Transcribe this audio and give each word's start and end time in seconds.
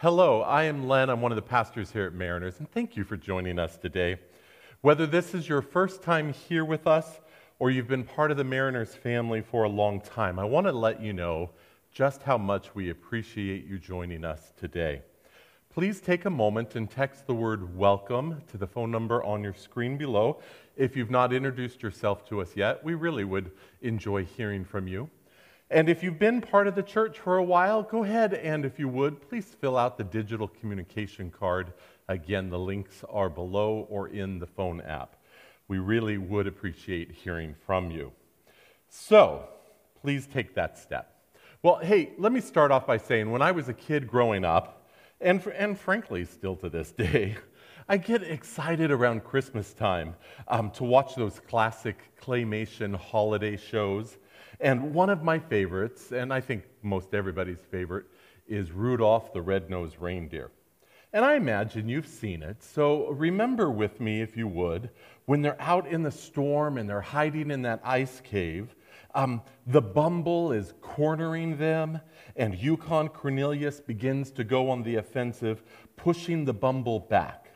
Hello, 0.00 0.42
I 0.42 0.62
am 0.62 0.86
Len. 0.86 1.10
I'm 1.10 1.20
one 1.20 1.32
of 1.32 1.36
the 1.36 1.42
pastors 1.42 1.90
here 1.90 2.06
at 2.06 2.14
Mariners, 2.14 2.60
and 2.60 2.70
thank 2.70 2.96
you 2.96 3.02
for 3.02 3.16
joining 3.16 3.58
us 3.58 3.76
today. 3.76 4.20
Whether 4.80 5.08
this 5.08 5.34
is 5.34 5.48
your 5.48 5.60
first 5.60 6.02
time 6.02 6.32
here 6.32 6.64
with 6.64 6.86
us 6.86 7.18
or 7.58 7.72
you've 7.72 7.88
been 7.88 8.04
part 8.04 8.30
of 8.30 8.36
the 8.36 8.44
Mariners 8.44 8.94
family 8.94 9.40
for 9.40 9.64
a 9.64 9.68
long 9.68 10.00
time, 10.00 10.38
I 10.38 10.44
want 10.44 10.68
to 10.68 10.72
let 10.72 11.02
you 11.02 11.12
know 11.12 11.50
just 11.90 12.22
how 12.22 12.38
much 12.38 12.76
we 12.76 12.90
appreciate 12.90 13.66
you 13.66 13.76
joining 13.76 14.24
us 14.24 14.52
today. 14.56 15.02
Please 15.68 16.00
take 16.00 16.26
a 16.26 16.30
moment 16.30 16.76
and 16.76 16.88
text 16.88 17.26
the 17.26 17.34
word 17.34 17.76
welcome 17.76 18.40
to 18.52 18.56
the 18.56 18.68
phone 18.68 18.92
number 18.92 19.20
on 19.24 19.42
your 19.42 19.54
screen 19.54 19.96
below. 19.96 20.40
If 20.76 20.96
you've 20.96 21.10
not 21.10 21.32
introduced 21.32 21.82
yourself 21.82 22.24
to 22.28 22.40
us 22.40 22.54
yet, 22.54 22.84
we 22.84 22.94
really 22.94 23.24
would 23.24 23.50
enjoy 23.82 24.26
hearing 24.26 24.64
from 24.64 24.86
you. 24.86 25.10
And 25.70 25.90
if 25.90 26.02
you've 26.02 26.18
been 26.18 26.40
part 26.40 26.66
of 26.66 26.74
the 26.74 26.82
church 26.82 27.18
for 27.18 27.36
a 27.36 27.44
while, 27.44 27.82
go 27.82 28.02
ahead 28.02 28.32
and, 28.32 28.64
if 28.64 28.78
you 28.78 28.88
would, 28.88 29.20
please 29.28 29.44
fill 29.60 29.76
out 29.76 29.98
the 29.98 30.04
digital 30.04 30.48
communication 30.48 31.30
card. 31.30 31.74
Again, 32.08 32.48
the 32.48 32.58
links 32.58 33.04
are 33.10 33.28
below 33.28 33.86
or 33.90 34.08
in 34.08 34.38
the 34.38 34.46
phone 34.46 34.80
app. 34.80 35.16
We 35.68 35.78
really 35.78 36.16
would 36.16 36.46
appreciate 36.46 37.12
hearing 37.12 37.54
from 37.66 37.90
you. 37.90 38.12
So, 38.88 39.46
please 40.00 40.26
take 40.26 40.54
that 40.54 40.78
step. 40.78 41.14
Well, 41.62 41.76
hey, 41.76 42.12
let 42.16 42.32
me 42.32 42.40
start 42.40 42.70
off 42.70 42.86
by 42.86 42.96
saying 42.96 43.30
when 43.30 43.42
I 43.42 43.50
was 43.50 43.68
a 43.68 43.74
kid 43.74 44.08
growing 44.08 44.46
up, 44.46 44.88
and, 45.20 45.44
and 45.48 45.78
frankly, 45.78 46.24
still 46.24 46.56
to 46.56 46.70
this 46.70 46.92
day, 46.98 47.36
I 47.90 47.96
get 47.96 48.22
excited 48.22 48.90
around 48.90 49.24
Christmas 49.24 49.72
time 49.72 50.14
um, 50.46 50.70
to 50.72 50.84
watch 50.84 51.14
those 51.14 51.40
classic 51.40 51.96
claymation 52.20 52.94
holiday 52.94 53.56
shows. 53.56 54.18
And 54.60 54.92
one 54.92 55.08
of 55.08 55.22
my 55.22 55.38
favorites, 55.38 56.12
and 56.12 56.30
I 56.30 56.42
think 56.42 56.64
most 56.82 57.14
everybody's 57.14 57.62
favorite, 57.70 58.04
is 58.46 58.72
Rudolph 58.72 59.32
the 59.32 59.40
Red-Nosed 59.40 59.96
Reindeer. 60.00 60.50
And 61.14 61.24
I 61.24 61.36
imagine 61.36 61.88
you've 61.88 62.06
seen 62.06 62.42
it, 62.42 62.62
so 62.62 63.08
remember 63.08 63.70
with 63.70 64.02
me, 64.02 64.20
if 64.20 64.36
you 64.36 64.48
would, 64.48 64.90
when 65.24 65.40
they're 65.40 65.58
out 65.58 65.86
in 65.86 66.02
the 66.02 66.10
storm 66.10 66.76
and 66.76 66.86
they're 66.86 67.00
hiding 67.00 67.50
in 67.50 67.62
that 67.62 67.80
ice 67.82 68.20
cave, 68.22 68.74
um, 69.14 69.40
the 69.66 69.80
bumble 69.80 70.52
is 70.52 70.74
cornering 70.82 71.56
them, 71.56 72.02
and 72.36 72.54
Yukon 72.54 73.08
Cornelius 73.08 73.80
begins 73.80 74.30
to 74.32 74.44
go 74.44 74.68
on 74.68 74.82
the 74.82 74.96
offensive, 74.96 75.62
pushing 75.96 76.44
the 76.44 76.52
bumble 76.52 77.00
back. 77.00 77.47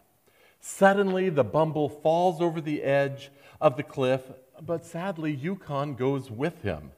Suddenly, 0.62 1.28
the 1.28 1.44
bumble 1.44 1.91
falls 1.91 2.41
over 2.41 2.62
the 2.62 2.82
edge 2.82 3.30
of 3.60 3.77
the 3.77 3.82
cliff 3.82 4.22
but 4.64 4.84
sadly, 4.84 5.32
Yukon 5.32 5.94
goes 5.94 6.30
with 6.30 6.62
him. 6.62 6.92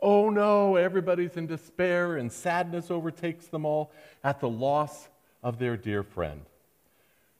Oh 0.00 0.30
no, 0.30 0.76
everybody's 0.76 1.36
in 1.36 1.46
despair 1.46 2.16
and 2.16 2.30
sadness 2.30 2.90
overtakes 2.90 3.46
them 3.46 3.64
all 3.64 3.90
at 4.22 4.40
the 4.40 4.48
loss 4.48 5.08
of 5.42 5.58
their 5.58 5.76
dear 5.76 6.02
friend. 6.02 6.42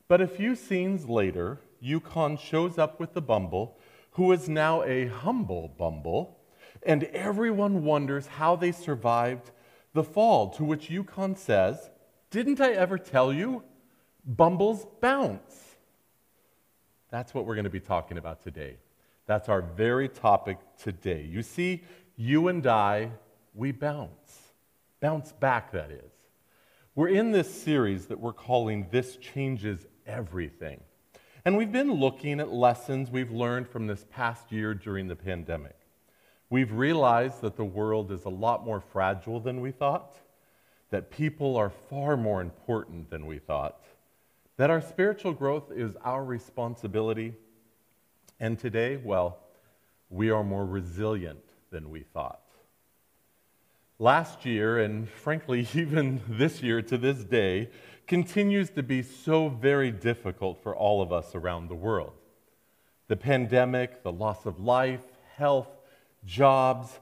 But 0.09 0.21
a 0.21 0.27
few 0.27 0.57
scenes 0.57 1.09
later, 1.09 1.61
Yukon 1.81 2.37
shows 2.37 2.79
up 2.79 2.99
with 2.99 3.15
the 3.15 3.23
Bumble, 3.23 3.79
who 4.13 4.33
is 4.33 4.49
now 4.49 4.83
a 4.83 5.07
humble 5.07 5.69
Bumble, 5.69 6.39
and 6.83 7.05
everyone 7.05 7.85
wonders 7.85 8.27
how 8.27 8.57
they 8.57 8.73
survived 8.73 9.51
the 9.93 10.05
fall, 10.05 10.51
to 10.51 10.65
which 10.65 10.91
Yukon 10.91 11.37
says, 11.37 11.91
Didn't 12.31 12.61
I 12.61 12.73
ever 12.73 12.99
tell 12.99 13.33
you? 13.33 13.63
Bumbles 14.27 14.87
bounce. 15.01 15.77
That's 17.11 17.35
what 17.35 17.47
we're 17.47 17.55
going 17.55 17.65
to 17.65 17.71
be 17.71 17.81
talking 17.81 18.19
about 18.19 18.43
today. 18.43 18.77
That's 19.27 19.49
our 19.49 19.63
very 19.63 20.09
topic 20.09 20.59
today. 20.83 21.29
You 21.31 21.43
see, 21.43 21.83
you 22.17 22.49
and 22.49 22.67
I, 22.67 23.11
we 23.55 23.73
bounce. 23.73 24.53
Bounce 25.01 25.33
back, 25.33 25.73
that 25.73 25.91
is. 25.91 26.13
We're 26.95 27.09
in 27.09 27.33
this 27.33 27.53
series 27.53 28.07
that 28.07 28.21
we're 28.21 28.33
calling 28.33 28.87
This 28.91 29.17
Changes 29.17 29.87
Everything. 30.07 30.81
And 31.45 31.57
we've 31.59 31.73
been 31.73 31.93
looking 31.93 32.41
at 32.41 32.53
lessons 32.53 33.11
we've 33.11 33.31
learned 33.31 33.69
from 33.69 33.87
this 33.87 34.07
past 34.11 34.51
year 34.51 34.75
during 34.75 35.09
the 35.09 35.17
pandemic. 35.17 35.77
We've 36.49 36.73
realized 36.73 37.41
that 37.43 37.57
the 37.57 37.65
world 37.65 38.13
is 38.13 38.25
a 38.25 38.31
lot 38.31 38.65
more 38.65 38.81
fragile 38.81 39.41
than 39.41 39.61
we 39.61 39.71
thought, 39.71 40.15
that 40.91 41.11
people 41.11 41.57
are 41.57 41.71
far 41.91 42.17
more 42.17 42.41
important 42.41 43.11
than 43.11 43.27
we 43.27 43.39
thought, 43.39 43.85
that 44.57 44.71
our 44.71 44.81
spiritual 44.81 45.33
growth 45.33 45.73
is 45.75 45.97
our 46.05 46.25
responsibility, 46.25 47.35
and 48.39 48.59
today, 48.59 48.97
well, 48.97 49.39
we 50.11 50.31
are 50.31 50.45
more 50.45 50.65
resilient 50.65 51.45
than 51.71 51.91
we 51.91 52.03
thought. 52.03 52.41
Last 53.99 54.45
year, 54.45 54.79
and 54.79 55.09
frankly, 55.09 55.67
even 55.75 56.21
this 56.29 56.63
year 56.63 56.83
to 56.83 56.99
this 56.99 57.25
day, 57.25 57.71
continues 58.07 58.71
to 58.71 58.83
be 58.83 59.03
so 59.03 59.49
very 59.49 59.91
difficult 59.91 60.63
for 60.63 60.77
all 60.77 61.01
of 61.01 61.13
us 61.13 61.35
around 61.35 61.69
the 61.69 61.75
world. 61.75 62.13
The 63.09 63.17
pandemic, 63.17 64.03
the 64.03 64.13
loss 64.13 64.47
of 64.47 64.61
life, 64.61 65.03
health, 65.37 65.69
jobs. 66.25 67.01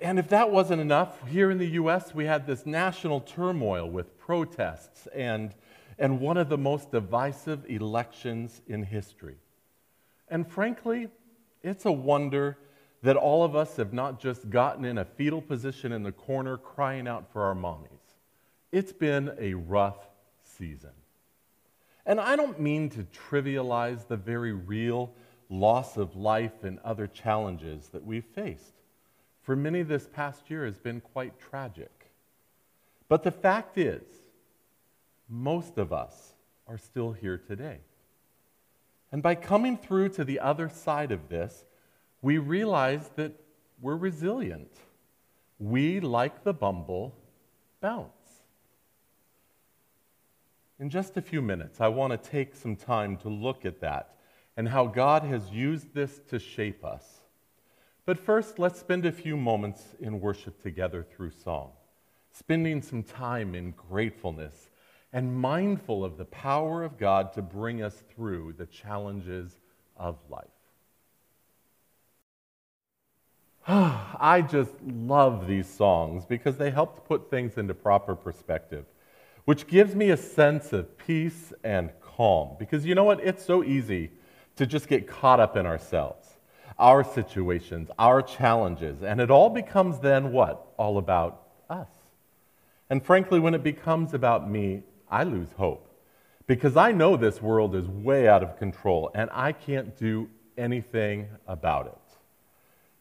And 0.00 0.18
if 0.18 0.28
that 0.28 0.50
wasn't 0.50 0.80
enough, 0.80 1.26
here 1.28 1.50
in 1.50 1.58
the 1.58 1.68
US, 1.70 2.14
we 2.14 2.26
had 2.26 2.46
this 2.46 2.66
national 2.66 3.20
turmoil 3.20 3.88
with 3.88 4.18
protests 4.18 5.06
and, 5.14 5.54
and 5.98 6.20
one 6.20 6.36
of 6.36 6.48
the 6.48 6.58
most 6.58 6.90
divisive 6.92 7.64
elections 7.68 8.62
in 8.66 8.82
history. 8.82 9.36
And 10.28 10.46
frankly, 10.46 11.08
it's 11.62 11.86
a 11.86 11.92
wonder 11.92 12.58
that 13.02 13.16
all 13.16 13.44
of 13.44 13.56
us 13.56 13.76
have 13.76 13.92
not 13.92 14.20
just 14.20 14.50
gotten 14.50 14.84
in 14.84 14.98
a 14.98 15.04
fetal 15.04 15.40
position 15.40 15.92
in 15.92 16.02
the 16.02 16.12
corner 16.12 16.56
crying 16.56 17.06
out 17.06 17.32
for 17.32 17.42
our 17.42 17.54
mommies. 17.54 18.16
It's 18.72 18.92
been 18.92 19.32
a 19.38 19.54
rough 19.54 20.08
season. 20.42 20.90
And 22.06 22.20
I 22.20 22.36
don't 22.36 22.60
mean 22.60 22.90
to 22.90 23.04
trivialize 23.30 24.06
the 24.06 24.16
very 24.16 24.52
real 24.52 25.12
loss 25.50 25.96
of 25.96 26.16
life 26.16 26.64
and 26.64 26.78
other 26.80 27.06
challenges 27.06 27.88
that 27.88 28.04
we've 28.04 28.24
faced. 28.24 28.74
For 29.42 29.56
many, 29.56 29.82
this 29.82 30.08
past 30.12 30.50
year 30.50 30.64
has 30.64 30.78
been 30.78 31.00
quite 31.00 31.38
tragic. 31.38 32.10
But 33.08 33.22
the 33.22 33.30
fact 33.30 33.78
is, 33.78 34.02
most 35.28 35.78
of 35.78 35.92
us 35.92 36.34
are 36.66 36.78
still 36.78 37.12
here 37.12 37.38
today. 37.38 37.78
And 39.10 39.22
by 39.22 39.34
coming 39.34 39.76
through 39.76 40.10
to 40.10 40.24
the 40.24 40.40
other 40.40 40.68
side 40.68 41.12
of 41.12 41.28
this, 41.28 41.64
we 42.20 42.38
realize 42.38 43.08
that 43.16 43.32
we're 43.80 43.96
resilient. 43.96 44.72
We, 45.58 46.00
like 46.00 46.44
the 46.44 46.52
bumble, 46.52 47.14
bounce. 47.80 48.12
In 50.78 50.90
just 50.90 51.16
a 51.16 51.22
few 51.22 51.42
minutes, 51.42 51.80
I 51.80 51.88
want 51.88 52.12
to 52.12 52.30
take 52.30 52.54
some 52.54 52.76
time 52.76 53.16
to 53.18 53.28
look 53.28 53.64
at 53.64 53.80
that 53.80 54.14
and 54.56 54.68
how 54.68 54.86
God 54.86 55.22
has 55.24 55.50
used 55.50 55.94
this 55.94 56.20
to 56.28 56.38
shape 56.38 56.84
us. 56.84 57.20
But 58.04 58.18
first, 58.18 58.58
let's 58.58 58.78
spend 58.80 59.04
a 59.04 59.12
few 59.12 59.36
moments 59.36 59.82
in 60.00 60.20
worship 60.20 60.62
together 60.62 61.02
through 61.02 61.32
song, 61.32 61.72
spending 62.32 62.82
some 62.82 63.02
time 63.02 63.54
in 63.54 63.72
gratefulness 63.72 64.67
and 65.12 65.36
mindful 65.36 66.04
of 66.04 66.18
the 66.18 66.24
power 66.26 66.84
of 66.84 66.98
God 66.98 67.32
to 67.34 67.42
bring 67.42 67.82
us 67.82 68.02
through 68.14 68.54
the 68.58 68.66
challenges 68.66 69.56
of 69.96 70.16
life. 70.28 70.44
I 73.68 74.42
just 74.42 74.72
love 74.82 75.46
these 75.46 75.68
songs 75.68 76.24
because 76.24 76.56
they 76.56 76.70
help 76.70 76.94
to 76.94 77.00
put 77.02 77.30
things 77.30 77.58
into 77.58 77.74
proper 77.74 78.14
perspective, 78.14 78.86
which 79.44 79.66
gives 79.66 79.94
me 79.94 80.10
a 80.10 80.16
sense 80.16 80.72
of 80.72 80.96
peace 80.98 81.52
and 81.64 81.90
calm. 82.00 82.56
Because 82.58 82.86
you 82.86 82.94
know 82.94 83.04
what? 83.04 83.20
It's 83.20 83.44
so 83.44 83.62
easy 83.64 84.10
to 84.56 84.66
just 84.66 84.88
get 84.88 85.06
caught 85.06 85.38
up 85.38 85.56
in 85.56 85.66
ourselves, 85.66 86.26
our 86.78 87.04
situations, 87.04 87.90
our 87.98 88.22
challenges, 88.22 89.02
and 89.02 89.20
it 89.20 89.30
all 89.30 89.50
becomes 89.50 90.00
then 90.00 90.32
what? 90.32 90.66
All 90.78 90.98
about 90.98 91.42
us. 91.70 91.88
And 92.90 93.04
frankly, 93.04 93.38
when 93.38 93.54
it 93.54 93.62
becomes 93.62 94.14
about 94.14 94.50
me, 94.50 94.82
I 95.10 95.24
lose 95.24 95.52
hope 95.56 95.88
because 96.46 96.76
I 96.76 96.92
know 96.92 97.16
this 97.16 97.40
world 97.42 97.74
is 97.74 97.86
way 97.86 98.28
out 98.28 98.42
of 98.42 98.58
control 98.58 99.10
and 99.14 99.30
I 99.32 99.52
can't 99.52 99.96
do 99.96 100.28
anything 100.56 101.28
about 101.46 101.86
it. 101.86 102.16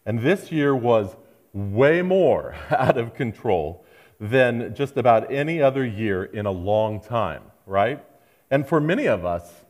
And 0.06 0.20
this 0.20 0.52
year 0.52 0.76
was 0.76 1.16
way 1.54 2.02
more 2.02 2.56
out 2.70 2.98
of 2.98 3.14
control 3.14 3.86
than 4.20 4.74
just 4.76 4.98
about 4.98 5.32
any 5.32 5.62
other 5.62 5.86
year 5.86 6.24
in 6.24 6.46
a 6.46 6.52
long 6.52 7.00
time, 7.00 7.44
right? 7.66 8.04
And 8.50 8.68
for 8.68 8.80
many 8.80 9.06
of 9.06 9.26
us, 9.26 9.66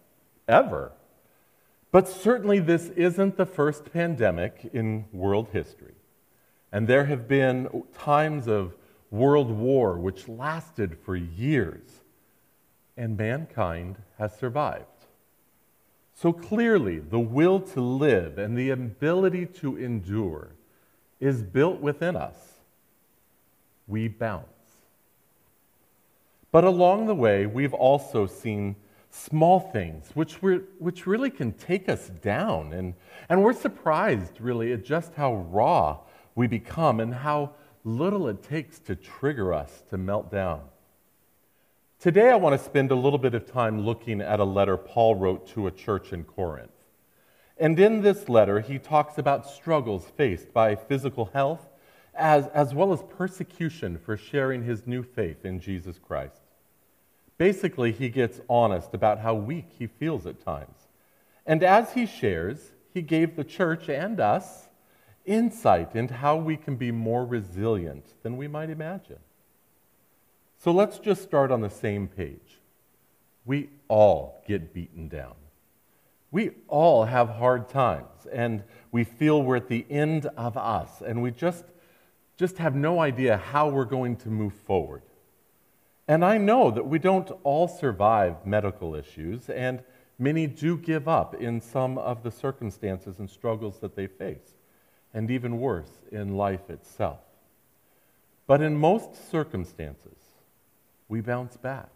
ever. 0.47 0.91
But 1.91 2.07
certainly, 2.07 2.59
this 2.59 2.89
isn't 2.89 3.37
the 3.37 3.45
first 3.45 3.91
pandemic 3.91 4.69
in 4.73 5.05
world 5.11 5.49
history. 5.51 5.95
And 6.71 6.87
there 6.87 7.05
have 7.05 7.27
been 7.27 7.83
times 7.93 8.47
of 8.47 8.75
world 9.09 9.49
war 9.49 9.97
which 9.97 10.27
lasted 10.27 10.97
for 11.03 11.15
years 11.15 12.03
and 12.97 13.15
mankind 13.17 13.97
has 14.17 14.35
survived. 14.37 14.85
So 16.15 16.33
clearly, 16.33 16.97
the 16.97 17.19
will 17.19 17.59
to 17.59 17.81
live 17.81 18.39
and 18.39 18.57
the 18.57 18.71
ability 18.71 19.45
to 19.61 19.77
endure 19.77 20.49
is 21.19 21.43
built 21.43 21.79
within 21.79 22.15
us. 22.15 22.35
We 23.87 24.07
bounce. 24.07 24.45
But 26.51 26.63
along 26.63 27.05
the 27.05 27.15
way, 27.15 27.45
we've 27.45 27.73
also 27.73 28.25
seen 28.25 28.75
small 29.09 29.59
things 29.59 30.09
which, 30.13 30.41
which 30.41 31.07
really 31.07 31.29
can 31.29 31.51
take 31.53 31.87
us 31.87 32.07
down. 32.07 32.73
And, 32.73 32.95
and 33.29 33.43
we're 33.43 33.53
surprised, 33.53 34.41
really, 34.41 34.73
at 34.73 34.83
just 34.83 35.13
how 35.13 35.35
raw 35.35 35.99
we 36.35 36.47
become 36.47 36.99
and 36.99 37.13
how 37.13 37.51
little 37.83 38.27
it 38.27 38.43
takes 38.43 38.79
to 38.79 38.95
trigger 38.95 39.53
us 39.53 39.83
to 39.89 39.97
melt 39.97 40.31
down. 40.31 40.61
Today, 41.99 42.29
I 42.29 42.35
want 42.35 42.55
to 42.55 42.63
spend 42.63 42.91
a 42.91 42.95
little 42.95 43.17
bit 43.17 43.33
of 43.33 43.51
time 43.51 43.81
looking 43.81 44.21
at 44.21 44.39
a 44.39 44.43
letter 44.43 44.77
Paul 44.77 45.15
wrote 45.15 45.47
to 45.53 45.65
a 45.65 45.71
church 45.71 46.13
in 46.13 46.25
Corinth. 46.25 46.69
And 47.57 47.79
in 47.79 48.03
this 48.03 48.29
letter, 48.29 48.59
he 48.59 48.77
talks 48.77 49.17
about 49.17 49.49
struggles 49.49 50.05
faced 50.15 50.53
by 50.53 50.75
physical 50.75 51.25
health 51.33 51.67
as, 52.13 52.45
as 52.49 52.75
well 52.75 52.93
as 52.93 53.01
persecution 53.01 53.97
for 53.97 54.15
sharing 54.15 54.63
his 54.63 54.85
new 54.85 55.01
faith 55.01 55.43
in 55.43 55.59
Jesus 55.59 55.97
Christ. 55.97 56.43
Basically, 57.39 57.91
he 57.91 58.09
gets 58.09 58.41
honest 58.47 58.93
about 58.93 59.21
how 59.21 59.33
weak 59.33 59.69
he 59.79 59.87
feels 59.87 60.27
at 60.27 60.45
times. 60.45 60.77
And 61.47 61.63
as 61.63 61.93
he 61.93 62.05
shares, 62.05 62.73
he 62.93 63.01
gave 63.01 63.35
the 63.35 63.43
church 63.43 63.89
and 63.89 64.19
us 64.19 64.67
insight 65.25 65.95
into 65.95 66.13
how 66.13 66.35
we 66.35 66.57
can 66.57 66.75
be 66.75 66.91
more 66.91 67.25
resilient 67.25 68.05
than 68.21 68.37
we 68.37 68.47
might 68.47 68.69
imagine. 68.69 69.17
So 70.59 70.71
let's 70.71 70.97
just 70.99 71.21
start 71.21 71.51
on 71.51 71.61
the 71.61 71.69
same 71.69 72.07
page. 72.07 72.59
We 73.45 73.69
all 73.87 74.43
get 74.47 74.73
beaten 74.73 75.07
down. 75.07 75.35
We 76.31 76.51
all 76.67 77.05
have 77.05 77.29
hard 77.29 77.69
times, 77.69 78.27
and 78.31 78.63
we 78.91 79.03
feel 79.03 79.41
we're 79.41 79.57
at 79.57 79.69
the 79.69 79.85
end 79.89 80.25
of 80.35 80.57
us, 80.57 81.01
and 81.01 81.21
we 81.21 81.31
just, 81.31 81.63
just 82.35 82.57
have 82.57 82.75
no 82.75 82.99
idea 82.99 83.37
how 83.37 83.69
we're 83.69 83.85
going 83.85 84.17
to 84.17 84.29
move 84.29 84.53
forward. 84.53 85.03
And 86.07 86.25
I 86.25 86.37
know 86.37 86.71
that 86.71 86.87
we 86.87 86.99
don't 86.99 87.31
all 87.43 87.67
survive 87.67 88.45
medical 88.45 88.95
issues, 88.95 89.49
and 89.49 89.83
many 90.19 90.47
do 90.47 90.77
give 90.77 91.07
up 91.07 91.35
in 91.35 91.61
some 91.61 91.97
of 91.97 92.23
the 92.23 92.31
circumstances 92.31 93.19
and 93.19 93.29
struggles 93.29 93.79
that 93.79 93.95
they 93.95 94.07
face, 94.07 94.55
and 95.13 95.31
even 95.31 95.59
worse, 95.59 95.91
in 96.11 96.35
life 96.35 96.69
itself. 96.69 97.19
But 98.47 98.61
in 98.61 98.75
most 98.75 99.29
circumstances, 99.29 100.17
we 101.07 101.21
bounce 101.21 101.57
back. 101.57 101.89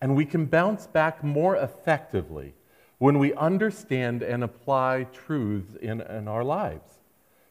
And 0.00 0.16
we 0.16 0.24
can 0.24 0.46
bounce 0.46 0.86
back 0.86 1.24
more 1.24 1.56
effectively 1.56 2.54
when 2.98 3.18
we 3.18 3.32
understand 3.34 4.22
and 4.22 4.44
apply 4.44 5.06
truths 5.12 5.74
in, 5.76 6.00
in 6.00 6.28
our 6.28 6.44
lives. 6.44 7.00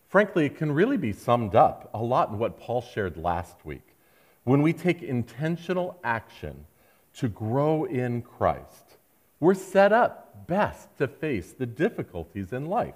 Frankly, 0.07 0.45
it 0.45 0.57
can 0.57 0.71
really 0.71 0.97
be 0.97 1.13
summed 1.13 1.55
up 1.55 1.89
a 1.93 2.01
lot 2.01 2.29
in 2.29 2.37
what 2.37 2.59
Paul 2.59 2.81
shared 2.81 3.17
last 3.17 3.65
week 3.65 3.93
when 4.43 4.61
we 4.61 4.73
take 4.73 5.01
intentional 5.01 5.99
action 6.03 6.65
to 7.15 7.27
grow 7.27 7.85
in 7.85 8.21
Christ, 8.21 8.97
we're 9.39 9.53
set 9.53 9.93
up 9.93 10.47
best 10.47 10.89
to 10.97 11.07
face 11.07 11.53
the 11.53 11.65
difficulties 11.65 12.51
in 12.53 12.65
life. 12.65 12.95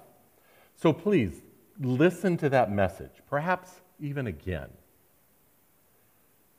So 0.76 0.92
please 0.92 1.42
listen 1.80 2.36
to 2.38 2.48
that 2.50 2.70
message, 2.70 3.12
perhaps 3.28 3.80
even 4.00 4.26
again. 4.26 4.68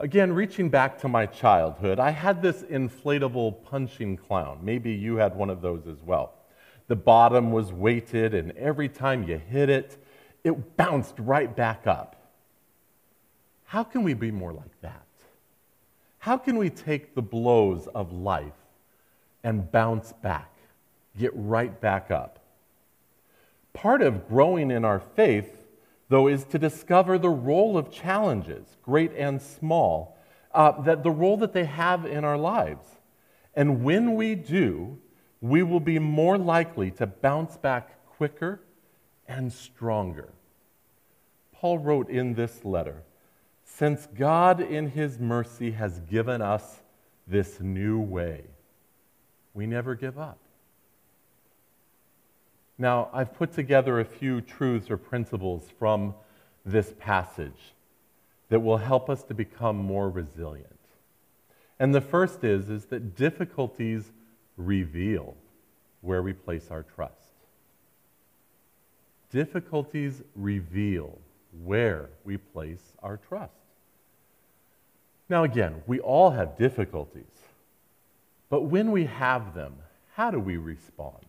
Again, 0.01 0.31
reaching 0.31 0.69
back 0.69 0.97
to 0.99 1.09
my 1.09 1.25
childhood, 1.25 1.99
I 1.99 2.11
had 2.11 2.41
this 2.41 2.63
inflatable 2.63 3.63
punching 3.65 4.15
clown. 4.15 4.59
Maybe 4.61 4.93
you 4.93 5.17
had 5.17 5.35
one 5.35 5.49
of 5.49 5.61
those 5.61 5.87
as 5.87 6.01
well. 6.01 6.35
The 6.87 6.95
bottom 6.95 7.51
was 7.51 7.73
weighted, 7.73 8.33
and 8.33 8.51
every 8.53 8.87
time 8.87 9.27
you 9.27 9.37
hit 9.37 9.69
it, 9.69 10.01
it 10.45 10.77
bounced 10.77 11.15
right 11.17 11.53
back 11.53 11.85
up. 11.85 12.15
How 13.65 13.83
can 13.83 14.03
we 14.03 14.13
be 14.13 14.31
more 14.31 14.53
like 14.53 14.81
that? 14.81 15.05
How 16.19 16.37
can 16.37 16.57
we 16.57 16.69
take 16.69 17.13
the 17.13 17.21
blows 17.21 17.87
of 17.87 18.13
life 18.13 18.53
and 19.43 19.69
bounce 19.69 20.13
back, 20.13 20.53
get 21.17 21.31
right 21.35 21.79
back 21.81 22.09
up? 22.09 22.39
Part 23.73 24.01
of 24.01 24.29
growing 24.29 24.71
in 24.71 24.85
our 24.85 25.01
faith, 25.01 25.58
though, 26.09 26.27
is 26.27 26.43
to 26.45 26.59
discover 26.59 27.17
the 27.17 27.29
role 27.29 27.77
of 27.77 27.91
challenges, 27.91 28.77
great 28.83 29.11
and 29.15 29.41
small, 29.41 30.17
uh, 30.53 30.81
that 30.81 31.03
the 31.03 31.11
role 31.11 31.37
that 31.37 31.53
they 31.53 31.65
have 31.65 32.05
in 32.05 32.25
our 32.25 32.37
lives. 32.37 32.85
And 33.55 33.83
when 33.83 34.15
we 34.15 34.35
do, 34.35 34.97
we 35.41 35.63
will 35.63 35.79
be 35.79 35.99
more 35.99 36.37
likely 36.37 36.91
to 36.91 37.07
bounce 37.07 37.57
back 37.57 38.05
quicker 38.05 38.59
and 39.27 39.53
stronger. 39.53 40.29
Paul 41.53 41.77
wrote 41.79 42.09
in 42.09 42.33
this 42.33 42.65
letter 42.65 43.03
since 43.63 44.07
God, 44.07 44.59
in 44.59 44.89
His 44.89 45.19
mercy, 45.19 45.71
has 45.71 46.01
given 46.01 46.41
us 46.41 46.81
this 47.27 47.61
new 47.61 47.99
way, 47.99 48.43
we 49.53 49.67
never 49.67 49.95
give 49.95 50.17
up. 50.17 50.39
Now, 52.81 53.09
I've 53.11 53.33
put 53.33 53.51
together 53.51 53.99
a 53.99 54.05
few 54.05 54.39
truths 54.39 54.89
or 54.89 54.95
principles 54.95 55.69
from 55.77 56.15
this 56.65 56.93
passage 56.97 57.73
that 58.47 58.61
will 58.61 58.77
help 58.77 59.09
us 59.09 59.21
to 59.23 59.33
become 59.33 59.75
more 59.75 60.09
resilient. 60.09 60.65
And 61.77 61.93
the 61.93 62.01
first 62.01 62.45
is, 62.45 62.69
is 62.69 62.85
that 62.85 63.17
difficulties 63.17 64.11
reveal 64.55 65.35
where 66.01 66.23
we 66.23 66.31
place 66.31 66.67
our 66.71 66.83
trust. 66.83 67.13
Difficulties 69.29 70.21
reveal 70.35 71.17
where 71.65 72.09
we 72.23 72.37
place 72.37 72.93
our 73.03 73.17
trust. 73.17 73.51
Now, 75.27 75.43
again, 75.43 75.83
we 75.85 75.99
all 75.99 76.31
have 76.31 76.57
difficulties. 76.57 77.25
But 78.49 78.63
when 78.63 78.91
we 78.91 79.05
have 79.05 79.53
them, 79.53 79.75
how 80.13 80.31
do 80.31 80.39
we 80.39 80.55
respond? 80.57 81.28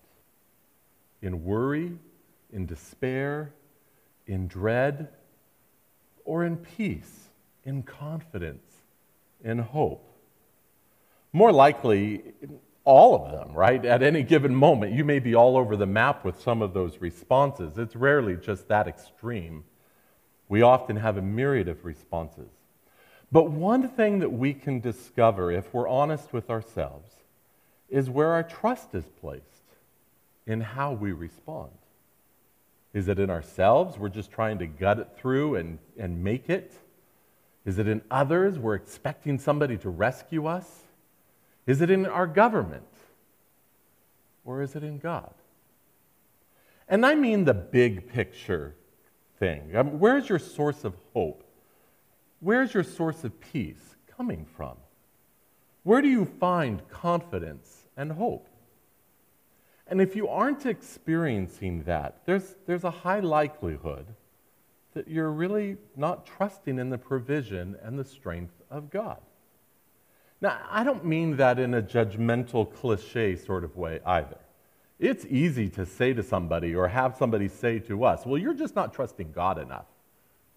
In 1.22 1.44
worry, 1.44 1.92
in 2.52 2.66
despair, 2.66 3.52
in 4.26 4.46
dread, 4.46 5.08
or 6.24 6.44
in 6.44 6.56
peace, 6.56 7.28
in 7.64 7.82
confidence, 7.82 8.64
in 9.44 9.58
hope? 9.58 10.06
More 11.32 11.52
likely, 11.52 12.22
all 12.84 13.14
of 13.14 13.32
them, 13.32 13.54
right? 13.54 13.84
At 13.84 14.02
any 14.02 14.22
given 14.22 14.54
moment, 14.54 14.94
you 14.94 15.04
may 15.04 15.18
be 15.18 15.34
all 15.34 15.56
over 15.56 15.76
the 15.76 15.86
map 15.86 16.24
with 16.24 16.40
some 16.40 16.62
of 16.62 16.74
those 16.74 17.00
responses. 17.00 17.78
It's 17.78 17.94
rarely 17.94 18.36
just 18.36 18.68
that 18.68 18.88
extreme. 18.88 19.64
We 20.48 20.62
often 20.62 20.96
have 20.96 21.16
a 21.16 21.22
myriad 21.22 21.68
of 21.68 21.84
responses. 21.84 22.50
But 23.30 23.50
one 23.50 23.88
thing 23.88 24.18
that 24.20 24.32
we 24.32 24.54
can 24.54 24.80
discover, 24.80 25.52
if 25.52 25.72
we're 25.72 25.88
honest 25.88 26.32
with 26.32 26.50
ourselves, 26.50 27.10
is 27.88 28.10
where 28.10 28.32
our 28.32 28.42
trust 28.42 28.94
is 28.94 29.04
placed 29.20 29.59
in 30.50 30.60
how 30.60 30.92
we 30.92 31.12
respond. 31.12 31.70
Is 32.92 33.06
it 33.06 33.20
in 33.20 33.30
ourselves? 33.30 33.96
We're 33.96 34.08
just 34.08 34.32
trying 34.32 34.58
to 34.58 34.66
gut 34.66 34.98
it 34.98 35.08
through 35.16 35.54
and, 35.54 35.78
and 35.96 36.24
make 36.24 36.50
it? 36.50 36.72
Is 37.64 37.78
it 37.78 37.86
in 37.86 38.02
others? 38.10 38.58
We're 38.58 38.74
expecting 38.74 39.38
somebody 39.38 39.76
to 39.78 39.90
rescue 39.90 40.46
us? 40.46 40.68
Is 41.66 41.80
it 41.80 41.90
in 41.90 42.04
our 42.04 42.26
government? 42.26 42.82
Or 44.44 44.60
is 44.60 44.74
it 44.74 44.82
in 44.82 44.98
God? 44.98 45.32
And 46.88 47.06
I 47.06 47.14
mean 47.14 47.44
the 47.44 47.54
big 47.54 48.08
picture 48.08 48.74
thing. 49.38 49.76
I 49.76 49.84
mean, 49.84 50.00
where's 50.00 50.28
your 50.28 50.40
source 50.40 50.84
of 50.84 50.96
hope? 51.12 51.44
Where's 52.40 52.74
your 52.74 52.82
source 52.82 53.22
of 53.22 53.40
peace 53.40 53.94
coming 54.16 54.46
from? 54.56 54.76
Where 55.84 56.02
do 56.02 56.08
you 56.08 56.24
find 56.24 56.86
confidence 56.88 57.86
and 57.96 58.10
hope? 58.10 58.48
And 59.90 60.00
if 60.00 60.14
you 60.14 60.28
aren't 60.28 60.66
experiencing 60.66 61.82
that, 61.82 62.20
there's, 62.24 62.54
there's 62.66 62.84
a 62.84 62.90
high 62.90 63.20
likelihood 63.20 64.06
that 64.94 65.08
you're 65.08 65.30
really 65.30 65.76
not 65.96 66.24
trusting 66.24 66.78
in 66.78 66.90
the 66.90 66.98
provision 66.98 67.76
and 67.82 67.98
the 67.98 68.04
strength 68.04 68.54
of 68.70 68.88
God. 68.90 69.18
Now, 70.40 70.58
I 70.70 70.84
don't 70.84 71.04
mean 71.04 71.36
that 71.36 71.58
in 71.58 71.74
a 71.74 71.82
judgmental, 71.82 72.72
cliche 72.72 73.36
sort 73.36 73.64
of 73.64 73.76
way 73.76 74.00
either. 74.06 74.38
It's 75.00 75.26
easy 75.26 75.68
to 75.70 75.84
say 75.84 76.12
to 76.12 76.22
somebody 76.22 76.74
or 76.74 76.88
have 76.88 77.16
somebody 77.16 77.48
say 77.48 77.78
to 77.80 78.04
us, 78.04 78.24
well, 78.24 78.38
you're 78.38 78.54
just 78.54 78.76
not 78.76 78.94
trusting 78.94 79.32
God 79.32 79.58
enough. 79.58 79.86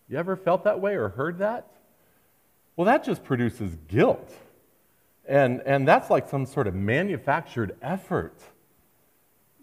You 0.10 0.18
ever 0.18 0.36
felt 0.36 0.64
that 0.66 0.80
way 0.80 0.96
or 0.96 1.10
heard 1.10 1.40
that? 1.40 1.68
Well, 2.76 2.86
that 2.86 3.04
just 3.04 3.24
produces 3.24 3.78
guilt. 3.88 4.32
And, 5.26 5.62
and 5.66 5.88
that's 5.88 6.10
like 6.10 6.30
some 6.30 6.46
sort 6.46 6.68
of 6.68 6.76
manufactured 6.76 7.76
effort. 7.82 8.40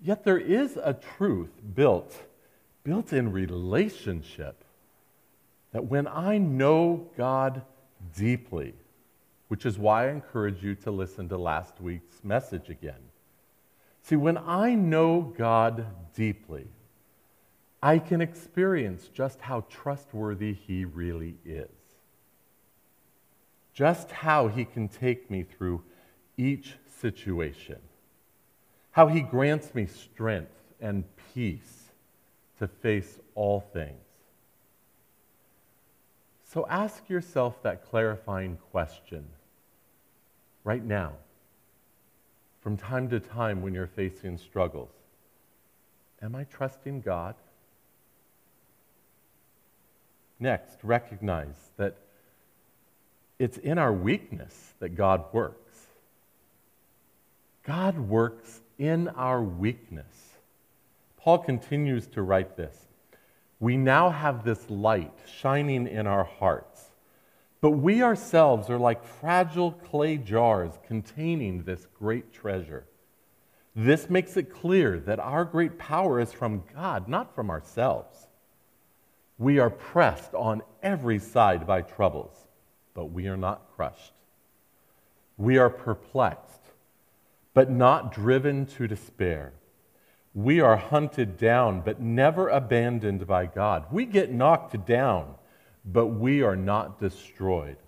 Yet 0.03 0.25
there 0.25 0.39
is 0.39 0.77
a 0.77 0.95
truth 0.95 1.51
built, 1.75 2.15
built 2.85 3.13
in 3.13 3.33
relationship, 3.33 4.65
that 5.73 5.85
when 5.85 6.07
I 6.07 6.39
know 6.39 7.09
God 7.17 7.63
deeply, 8.17 8.75
which 9.49 9.67
is 9.67 9.79
why 9.79 10.07
I 10.07 10.11
encourage 10.11 10.63
you 10.63 10.75
to 10.77 10.91
listen 10.91 11.29
to 11.29 11.37
last 11.37 11.81
week's 11.81 12.25
message 12.25 12.71
again. 12.71 13.11
See, 14.03 14.17
when 14.17 14.39
I 14.39 14.75
know 14.75 15.35
God 15.37 15.87
deeply, 16.15 16.69
I 17.83 17.99
can 17.99 18.21
experience 18.21 19.09
just 19.09 19.41
how 19.41 19.65
trustworthy 19.69 20.55
He 20.55 20.85
really 20.85 21.37
is. 21.45 21.69
just 23.73 24.11
how 24.11 24.49
He 24.49 24.65
can 24.65 24.89
take 24.89 25.31
me 25.31 25.43
through 25.43 25.83
each 26.37 26.77
situation, 27.01 27.79
how 28.93 29.07
He 29.07 29.21
grants 29.21 29.75
me 29.75 29.87
strength 29.87 30.53
and 30.81 31.05
peace 31.35 31.91
to 32.59 32.69
face 32.69 33.19
all 33.35 33.61
things. 33.73 33.97
So 36.53 36.67
ask 36.69 37.09
yourself 37.09 37.63
that 37.63 37.89
clarifying 37.89 38.59
question 38.73 39.25
right 40.65 40.85
now, 40.85 41.13
from 42.61 42.77
time 42.77 43.09
to 43.11 43.21
time 43.21 43.63
when 43.63 43.73
you're 43.73 43.87
facing 43.87 44.37
struggles. 44.37 44.91
Am 46.21 46.35
I 46.35 46.45
trusting 46.45 47.03
God? 47.03 47.35
Next, 50.39 50.79
recognize 50.83 51.55
that 51.77 51.97
it's 53.39 53.57
in 53.59 53.79
our 53.79 53.93
weakness 53.93 54.75
that 54.81 54.91
God 54.91 55.33
works. 55.33 55.87
God 57.63 57.99
works 57.99 58.61
in 58.81 59.09
our 59.09 59.43
weakness. 59.43 60.39
Paul 61.19 61.39
continues 61.39 62.07
to 62.09 62.23
write 62.23 62.57
this. 62.57 62.75
We 63.61 63.77
now 63.77 64.09
have 64.09 64.43
this 64.43 64.71
light 64.71 65.13
shining 65.39 65.87
in 65.87 66.07
our 66.07 66.25
hearts, 66.25 66.87
but 67.61 67.73
we 67.73 68.03
ourselves 68.03 68.71
are 68.71 68.79
like 68.79 69.05
fragile 69.05 69.73
clay 69.73 70.17
jars 70.17 70.73
containing 70.87 71.63
this 71.65 71.87
great 71.99 72.33
treasure. 72.33 72.87
This 73.77 74.09
makes 74.09 74.39
it 74.39 74.51
clear 74.51 74.99
that 75.01 75.21
our 75.21 75.45
great 75.45 75.79
power 75.79 76.19
is 76.19 76.33
from 76.33 76.63
God, 76.75 77.07
not 77.07 77.35
from 77.35 77.51
ourselves. 77.51 78.29
We 79.37 79.59
are 79.59 79.71
pressed 79.71 80.33
on 80.33 80.63
every 80.83 81.19
side 81.19 81.67
by 81.67 81.83
troubles, 81.83 82.35
but 82.95 83.13
we 83.13 83.27
are 83.27 83.37
not 83.37 83.61
crushed. 83.77 84.15
We 85.37 85.59
are 85.59 85.71
perplexed, 85.71 86.60
but 87.55 87.71
not 87.71 88.13
driven 88.13 88.67
to 88.67 88.87
despair. 88.87 89.53
We 90.33 90.61
are 90.61 90.77
hunted 90.77 91.37
down, 91.37 91.81
but 91.81 92.01
never 92.01 92.49
abandoned 92.49 93.27
by 93.27 93.47
God. 93.47 93.87
We 93.91 94.05
get 94.05 94.31
knocked 94.33 94.87
down, 94.87 95.35
but 95.85 96.07
we 96.07 96.43
are 96.43 96.57
not 96.57 97.01
destroyed. 97.01 97.79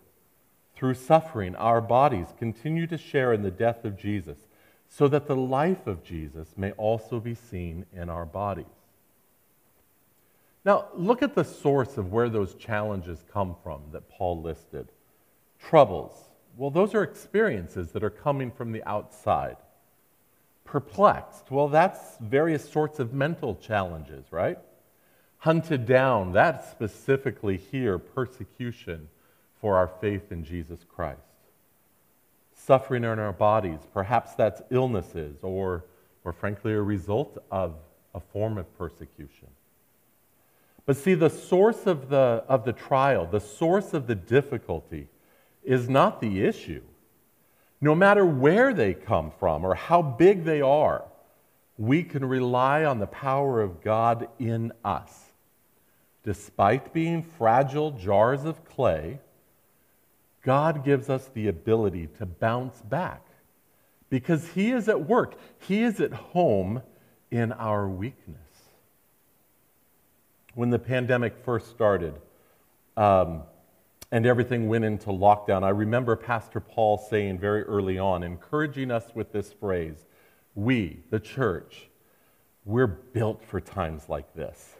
Through 0.74 0.94
suffering, 0.94 1.54
our 1.54 1.80
bodies 1.80 2.26
continue 2.38 2.88
to 2.88 2.98
share 2.98 3.32
in 3.32 3.42
the 3.42 3.50
death 3.50 3.84
of 3.84 3.96
Jesus, 3.96 4.38
so 4.88 5.06
that 5.08 5.26
the 5.26 5.36
life 5.36 5.86
of 5.86 6.02
Jesus 6.02 6.48
may 6.56 6.72
also 6.72 7.20
be 7.20 7.34
seen 7.34 7.86
in 7.92 8.10
our 8.10 8.26
bodies. 8.26 8.66
Now, 10.64 10.88
look 10.94 11.22
at 11.22 11.34
the 11.34 11.44
source 11.44 11.96
of 11.96 12.12
where 12.12 12.28
those 12.28 12.54
challenges 12.54 13.24
come 13.32 13.56
from 13.62 13.82
that 13.92 14.08
Paul 14.08 14.42
listed. 14.42 14.88
Troubles. 15.58 16.12
Well, 16.56 16.70
those 16.70 16.94
are 16.94 17.02
experiences 17.02 17.92
that 17.92 18.04
are 18.04 18.10
coming 18.10 18.50
from 18.50 18.72
the 18.72 18.84
outside. 18.84 19.56
Perplexed. 20.64 21.50
Well, 21.50 21.68
that's 21.68 22.16
various 22.20 22.68
sorts 22.68 22.98
of 22.98 23.12
mental 23.12 23.56
challenges, 23.56 24.26
right? 24.30 24.58
Hunted 25.38 25.86
down. 25.86 26.32
That's 26.32 26.70
specifically 26.70 27.56
here 27.56 27.98
persecution 27.98 29.08
for 29.60 29.76
our 29.76 29.88
faith 30.00 30.30
in 30.30 30.44
Jesus 30.44 30.80
Christ. 30.84 31.20
Suffering 32.54 33.04
in 33.04 33.18
our 33.18 33.32
bodies. 33.32 33.80
Perhaps 33.92 34.34
that's 34.34 34.62
illnesses 34.70 35.38
or, 35.42 35.84
or 36.24 36.32
frankly, 36.32 36.72
a 36.72 36.82
result 36.82 37.38
of 37.50 37.74
a 38.14 38.20
form 38.20 38.58
of 38.58 38.76
persecution. 38.76 39.48
But 40.84 40.96
see, 40.96 41.14
the 41.14 41.30
source 41.30 41.86
of 41.86 42.08
the, 42.08 42.44
of 42.48 42.64
the 42.64 42.72
trial, 42.72 43.26
the 43.26 43.40
source 43.40 43.94
of 43.94 44.06
the 44.06 44.14
difficulty, 44.14 45.08
is 45.64 45.88
not 45.88 46.20
the 46.20 46.42
issue. 46.44 46.82
No 47.80 47.94
matter 47.94 48.24
where 48.24 48.72
they 48.72 48.94
come 48.94 49.32
from 49.38 49.64
or 49.64 49.74
how 49.74 50.02
big 50.02 50.44
they 50.44 50.60
are, 50.60 51.04
we 51.78 52.02
can 52.02 52.24
rely 52.24 52.84
on 52.84 52.98
the 52.98 53.06
power 53.06 53.60
of 53.60 53.82
God 53.82 54.28
in 54.38 54.72
us. 54.84 55.32
Despite 56.24 56.92
being 56.92 57.22
fragile 57.22 57.90
jars 57.90 58.44
of 58.44 58.64
clay, 58.64 59.18
God 60.42 60.84
gives 60.84 61.08
us 61.08 61.28
the 61.34 61.48
ability 61.48 62.08
to 62.18 62.26
bounce 62.26 62.80
back 62.82 63.24
because 64.10 64.48
He 64.50 64.70
is 64.70 64.88
at 64.88 65.08
work, 65.08 65.34
He 65.58 65.82
is 65.82 66.00
at 66.00 66.12
home 66.12 66.82
in 67.30 67.52
our 67.52 67.88
weakness 67.88 68.38
when 70.54 70.70
the 70.70 70.78
pandemic 70.78 71.34
first 71.44 71.70
started 71.70 72.14
um, 72.96 73.42
and 74.12 74.26
everything 74.26 74.68
went 74.68 74.84
into 74.84 75.08
lockdown, 75.08 75.64
I 75.64 75.70
remember 75.70 76.14
Pastor 76.16 76.60
Paul 76.60 76.98
saying 76.98 77.38
very 77.38 77.62
early 77.62 77.98
on, 77.98 78.22
encouraging 78.22 78.90
us 78.90 79.06
with 79.14 79.32
this 79.32 79.52
phrase 79.54 80.04
We, 80.54 81.00
the 81.08 81.18
church, 81.18 81.88
we're 82.66 82.86
built 82.86 83.42
for 83.42 83.58
times 83.58 84.10
like 84.10 84.34
this. 84.34 84.76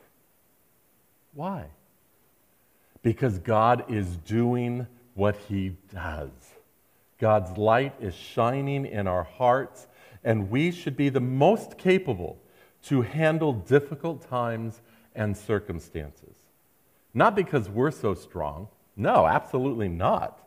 Why? 1.32 1.64
Because 3.02 3.38
God 3.38 3.90
is 3.90 4.16
doing 4.18 4.86
what 5.14 5.36
He 5.48 5.76
does. 5.92 6.30
God's 7.18 7.56
light 7.56 7.94
is 8.00 8.14
shining 8.14 8.84
in 8.84 9.06
our 9.06 9.24
hearts, 9.24 9.86
and 10.22 10.50
we 10.50 10.70
should 10.70 10.96
be 10.96 11.08
the 11.08 11.20
most 11.20 11.78
capable 11.78 12.38
to 12.84 13.00
handle 13.00 13.54
difficult 13.54 14.28
times 14.28 14.82
and 15.14 15.34
circumstances. 15.34 16.36
Not 17.14 17.34
because 17.34 17.70
we're 17.70 17.90
so 17.90 18.12
strong. 18.14 18.68
No, 18.96 19.26
absolutely 19.26 19.88
not. 19.88 20.38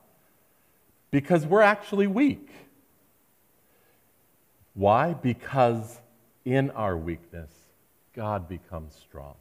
Because 1.11 1.45
we're 1.45 1.61
actually 1.61 2.07
weak. 2.07 2.49
Why? 4.73 5.13
Because 5.13 5.99
in 6.43 6.69
our 6.71 6.97
weakness, 6.97 7.49
God 8.13 8.47
becomes 8.49 8.93
strong. 8.95 9.35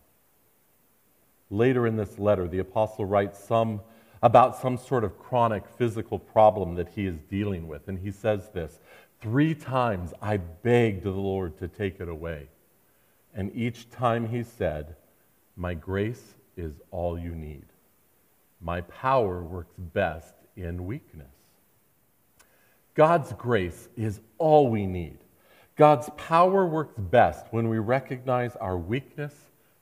Later 1.51 1.87
in 1.87 1.97
this 1.97 2.19
letter, 2.19 2.49
the 2.49 2.61
apostle 2.61 3.05
writes 3.05 3.43
some 3.43 3.81
about 4.23 4.57
some 4.57 4.79
sort 4.79 5.05
of 5.05 5.19
chronic 5.19 5.65
physical 5.77 6.19
problem 6.19 6.77
that 6.77 6.89
he 6.89 7.07
is 7.07 7.19
dealing 7.29 7.69
with. 7.69 7.89
And 7.89 7.99
he 7.99 8.11
says 8.11 8.49
this 8.51 8.81
Three 9.21 9.55
times 9.55 10.15
I 10.23 10.39
begged 10.39 11.03
the 11.03 11.11
Lord 11.11 11.59
to 11.59 11.69
take 11.69 12.01
it 12.01 12.09
away. 12.09 12.49
And 13.35 13.55
each 13.55 13.91
time 13.91 14.29
he 14.29 14.43
said, 14.45 14.95
my 15.57 15.75
grace 15.75 16.35
is 16.57 16.75
all 16.91 17.19
you 17.19 17.35
need. 17.35 17.65
My 18.61 18.81
power 18.83 19.43
works 19.43 19.75
best 19.79 20.35
in 20.57 20.87
weakness. 20.87 21.27
God's 22.95 23.33
grace 23.33 23.89
is 23.97 24.21
all 24.39 24.69
we 24.69 24.87
need. 24.87 25.19
God's 25.77 26.09
power 26.17 26.65
works 26.65 26.95
best 26.97 27.47
when 27.51 27.69
we 27.69 27.79
recognize 27.79 28.55
our 28.57 28.79
weakness 28.79 29.35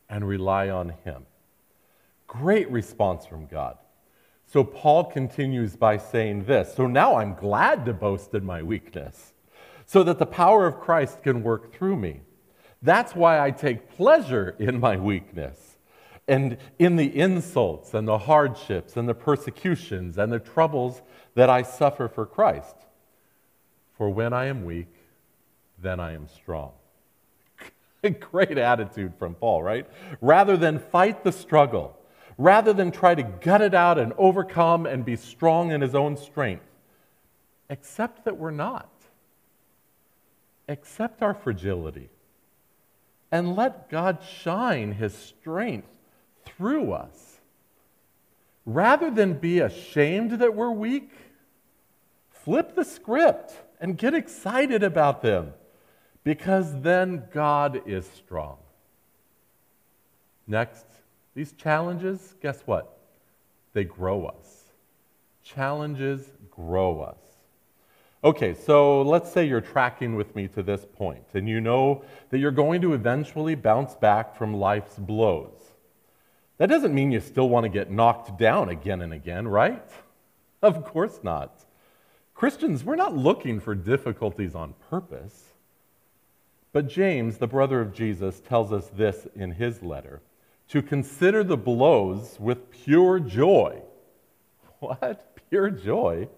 and 0.08 0.26
rely 0.26 0.70
on 0.70 0.94
Him. 1.04 1.26
Great 2.26 2.70
response 2.70 3.26
from 3.26 3.46
God. 3.46 3.76
So 4.46 4.64
Paul 4.64 5.04
continues 5.04 5.76
by 5.76 5.98
saying 5.98 6.44
this 6.44 6.74
So 6.74 6.86
now 6.86 7.16
I'm 7.16 7.34
glad 7.34 7.84
to 7.86 7.92
boast 7.92 8.34
in 8.34 8.44
my 8.44 8.62
weakness, 8.62 9.34
so 9.84 10.02
that 10.04 10.18
the 10.18 10.26
power 10.26 10.66
of 10.66 10.80
Christ 10.80 11.22
can 11.22 11.42
work 11.42 11.74
through 11.74 11.96
me. 11.96 12.20
That's 12.80 13.14
why 13.14 13.38
I 13.38 13.50
take 13.50 13.90
pleasure 13.90 14.56
in 14.58 14.80
my 14.80 14.96
weakness 14.96 15.71
and 16.28 16.56
in 16.78 16.96
the 16.96 17.18
insults 17.18 17.94
and 17.94 18.06
the 18.06 18.18
hardships 18.18 18.96
and 18.96 19.08
the 19.08 19.14
persecutions 19.14 20.18
and 20.18 20.32
the 20.32 20.38
troubles 20.38 21.02
that 21.34 21.50
I 21.50 21.62
suffer 21.62 22.08
for 22.08 22.26
Christ. 22.26 22.76
For 23.96 24.08
when 24.08 24.32
I 24.32 24.46
am 24.46 24.64
weak, 24.64 24.92
then 25.78 26.00
I 26.00 26.12
am 26.12 26.28
strong. 26.28 26.72
Great 28.20 28.58
attitude 28.58 29.14
from 29.18 29.34
Paul, 29.34 29.62
right? 29.62 29.86
Rather 30.20 30.56
than 30.56 30.78
fight 30.78 31.24
the 31.24 31.32
struggle, 31.32 31.98
rather 32.38 32.72
than 32.72 32.90
try 32.90 33.14
to 33.14 33.22
gut 33.22 33.60
it 33.60 33.74
out 33.74 33.98
and 33.98 34.12
overcome 34.16 34.86
and 34.86 35.04
be 35.04 35.16
strong 35.16 35.70
in 35.72 35.80
his 35.80 35.94
own 35.94 36.16
strength, 36.16 36.64
accept 37.68 38.24
that 38.24 38.36
we're 38.36 38.50
not. 38.50 38.88
Accept 40.68 41.22
our 41.22 41.34
fragility 41.34 42.08
and 43.32 43.56
let 43.56 43.88
God 43.88 44.18
shine 44.22 44.92
his 44.92 45.14
strength 45.14 45.88
through 46.44 46.92
us. 46.92 47.40
Rather 48.64 49.10
than 49.10 49.34
be 49.34 49.58
ashamed 49.58 50.32
that 50.32 50.54
we're 50.54 50.70
weak, 50.70 51.10
flip 52.30 52.74
the 52.74 52.84
script 52.84 53.52
and 53.80 53.98
get 53.98 54.14
excited 54.14 54.82
about 54.82 55.22
them 55.22 55.52
because 56.24 56.80
then 56.82 57.24
God 57.32 57.82
is 57.86 58.08
strong. 58.14 58.58
Next, 60.46 60.86
these 61.34 61.52
challenges, 61.52 62.34
guess 62.40 62.60
what? 62.66 62.98
They 63.72 63.84
grow 63.84 64.26
us. 64.26 64.64
Challenges 65.42 66.30
grow 66.50 67.00
us. 67.00 67.18
Okay, 68.24 68.54
so 68.54 69.02
let's 69.02 69.32
say 69.32 69.44
you're 69.44 69.60
tracking 69.60 70.14
with 70.14 70.36
me 70.36 70.46
to 70.48 70.62
this 70.62 70.86
point, 70.94 71.24
and 71.34 71.48
you 71.48 71.60
know 71.60 72.04
that 72.30 72.38
you're 72.38 72.52
going 72.52 72.80
to 72.82 72.92
eventually 72.92 73.56
bounce 73.56 73.96
back 73.96 74.36
from 74.36 74.54
life's 74.54 74.96
blows. 74.96 75.58
That 76.62 76.68
doesn't 76.68 76.94
mean 76.94 77.10
you 77.10 77.18
still 77.18 77.48
want 77.48 77.64
to 77.64 77.68
get 77.68 77.90
knocked 77.90 78.38
down 78.38 78.68
again 78.68 79.02
and 79.02 79.12
again, 79.12 79.48
right? 79.48 79.82
Of 80.62 80.84
course 80.84 81.18
not. 81.24 81.52
Christians, 82.36 82.84
we're 82.84 82.94
not 82.94 83.16
looking 83.16 83.58
for 83.58 83.74
difficulties 83.74 84.54
on 84.54 84.76
purpose. 84.88 85.42
But 86.72 86.86
James, 86.86 87.38
the 87.38 87.48
brother 87.48 87.80
of 87.80 87.92
Jesus, 87.92 88.38
tells 88.38 88.72
us 88.72 88.86
this 88.94 89.26
in 89.34 89.50
his 89.50 89.82
letter 89.82 90.22
to 90.68 90.82
consider 90.82 91.42
the 91.42 91.56
blows 91.56 92.36
with 92.38 92.70
pure 92.70 93.18
joy. 93.18 93.82
What? 94.78 95.36
Pure 95.50 95.70
joy? 95.70 96.28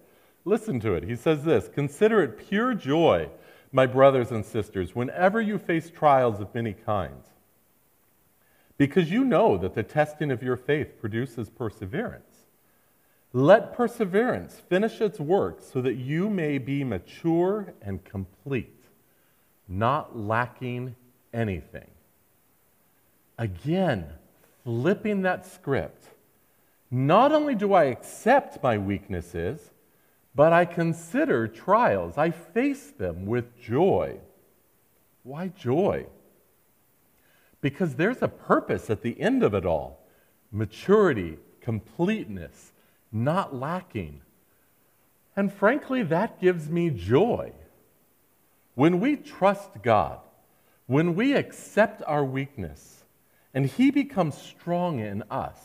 Listen 0.43 0.79
to 0.79 0.95
it. 0.95 1.03
He 1.03 1.15
says 1.15 1.43
this 1.43 1.67
Consider 1.67 2.23
it 2.23 2.49
pure 2.49 2.73
joy, 2.73 3.29
my 3.71 3.85
brothers 3.85 4.31
and 4.31 4.43
sisters, 4.43 4.95
whenever 4.95 5.39
you 5.39 5.59
face 5.59 5.91
trials 5.91 6.39
of 6.39 6.55
many 6.55 6.73
kinds, 6.73 7.27
because 8.77 9.09
you 9.09 9.23
know 9.23 9.57
that 9.57 9.73
the 9.73 9.83
testing 9.83 10.31
of 10.31 10.43
your 10.43 10.57
faith 10.57 10.99
produces 10.99 11.49
perseverance. 11.49 12.45
Let 13.31 13.75
perseverance 13.75 14.61
finish 14.69 15.01
its 15.01 15.19
work 15.19 15.59
so 15.61 15.81
that 15.81 15.95
you 15.95 16.29
may 16.29 16.57
be 16.57 16.83
mature 16.83 17.73
and 17.81 18.03
complete, 18.03 18.85
not 19.67 20.17
lacking 20.17 20.95
anything. 21.33 21.89
Again, 23.37 24.05
flipping 24.63 25.23
that 25.23 25.45
script. 25.45 26.05
Not 26.89 27.31
only 27.33 27.55
do 27.55 27.73
I 27.73 27.85
accept 27.85 28.63
my 28.63 28.77
weaknesses, 28.77 29.71
but 30.33 30.53
I 30.53 30.65
consider 30.65 31.47
trials. 31.47 32.17
I 32.17 32.31
face 32.31 32.91
them 32.91 33.25
with 33.25 33.59
joy. 33.59 34.17
Why 35.23 35.47
joy? 35.49 36.05
Because 37.65 37.95
there's 37.95 38.21
a 38.21 38.27
purpose 38.27 38.91
at 38.91 39.01
the 39.01 39.19
end 39.19 39.41
of 39.41 39.55
it 39.55 39.65
all 39.65 39.99
maturity, 40.51 41.39
completeness, 41.61 42.73
not 43.11 43.55
lacking. 43.55 44.21
And 45.35 45.51
frankly, 45.51 46.03
that 46.03 46.39
gives 46.39 46.69
me 46.69 46.91
joy. 46.91 47.53
When 48.75 48.99
we 48.99 49.15
trust 49.15 49.81
God, 49.81 50.19
when 50.85 51.15
we 51.15 51.33
accept 51.33 52.03
our 52.05 52.23
weakness, 52.23 53.03
and 53.51 53.65
He 53.65 53.89
becomes 53.89 54.37
strong 54.37 54.99
in 54.99 55.23
us, 55.31 55.57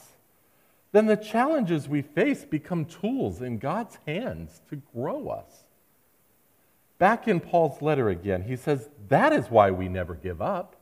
then 0.92 1.04
the 1.04 1.18
challenges 1.18 1.86
we 1.86 2.00
face 2.00 2.46
become 2.46 2.86
tools 2.86 3.42
in 3.42 3.58
God's 3.58 3.98
hands 4.06 4.62
to 4.70 4.76
grow 4.94 5.28
us. 5.28 5.64
Back 6.96 7.28
in 7.28 7.40
Paul's 7.40 7.82
letter 7.82 8.08
again, 8.08 8.44
he 8.44 8.56
says, 8.56 8.88
That 9.08 9.34
is 9.34 9.50
why 9.50 9.70
we 9.70 9.86
never 9.86 10.14
give 10.14 10.40
up. 10.40 10.76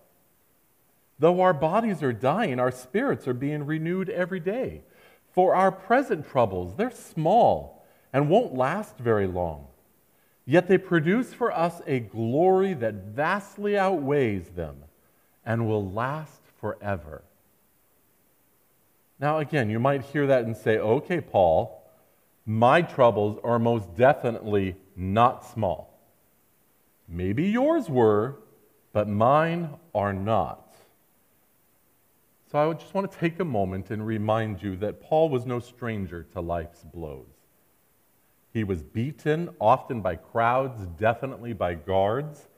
Though 1.18 1.40
our 1.40 1.54
bodies 1.54 2.02
are 2.02 2.12
dying, 2.12 2.60
our 2.60 2.70
spirits 2.70 3.26
are 3.26 3.34
being 3.34 3.66
renewed 3.66 4.08
every 4.08 4.40
day. 4.40 4.82
For 5.32 5.54
our 5.54 5.72
present 5.72 6.28
troubles, 6.28 6.76
they're 6.76 6.90
small 6.90 7.84
and 8.12 8.30
won't 8.30 8.54
last 8.54 8.98
very 8.98 9.26
long. 9.26 9.66
Yet 10.44 10.68
they 10.68 10.78
produce 10.78 11.34
for 11.34 11.52
us 11.52 11.82
a 11.86 12.00
glory 12.00 12.72
that 12.74 12.94
vastly 12.94 13.76
outweighs 13.76 14.48
them 14.50 14.84
and 15.44 15.66
will 15.66 15.90
last 15.90 16.40
forever. 16.60 17.22
Now, 19.20 19.38
again, 19.38 19.68
you 19.68 19.78
might 19.78 20.02
hear 20.02 20.26
that 20.26 20.44
and 20.44 20.56
say, 20.56 20.78
okay, 20.78 21.20
Paul, 21.20 21.82
my 22.46 22.82
troubles 22.82 23.38
are 23.42 23.58
most 23.58 23.94
definitely 23.96 24.76
not 24.96 25.44
small. 25.44 25.98
Maybe 27.08 27.48
yours 27.48 27.88
were, 27.88 28.36
but 28.92 29.08
mine 29.08 29.70
are 29.94 30.12
not. 30.12 30.67
So 32.50 32.70
I 32.70 32.72
just 32.72 32.94
want 32.94 33.12
to 33.12 33.18
take 33.18 33.40
a 33.40 33.44
moment 33.44 33.90
and 33.90 34.06
remind 34.06 34.62
you 34.62 34.74
that 34.76 35.02
Paul 35.02 35.28
was 35.28 35.44
no 35.44 35.60
stranger 35.60 36.26
to 36.32 36.40
life's 36.40 36.82
blows. 36.82 37.26
He 38.54 38.64
was 38.64 38.82
beaten, 38.82 39.50
often 39.60 40.00
by 40.00 40.16
crowds, 40.16 40.86
definitely 40.98 41.52
by 41.52 41.74
guards. 41.74 42.48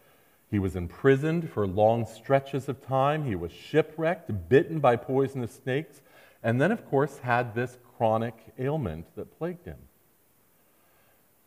He 0.48 0.60
was 0.60 0.76
imprisoned 0.76 1.50
for 1.50 1.66
long 1.66 2.06
stretches 2.06 2.68
of 2.68 2.86
time. 2.86 3.24
He 3.24 3.34
was 3.34 3.50
shipwrecked, 3.50 4.48
bitten 4.48 4.78
by 4.78 4.94
poisonous 4.94 5.52
snakes, 5.52 6.02
and 6.40 6.60
then, 6.60 6.70
of 6.70 6.88
course, 6.88 7.18
had 7.18 7.56
this 7.56 7.76
chronic 7.96 8.34
ailment 8.60 9.06
that 9.16 9.36
plagued 9.38 9.66
him. 9.66 9.78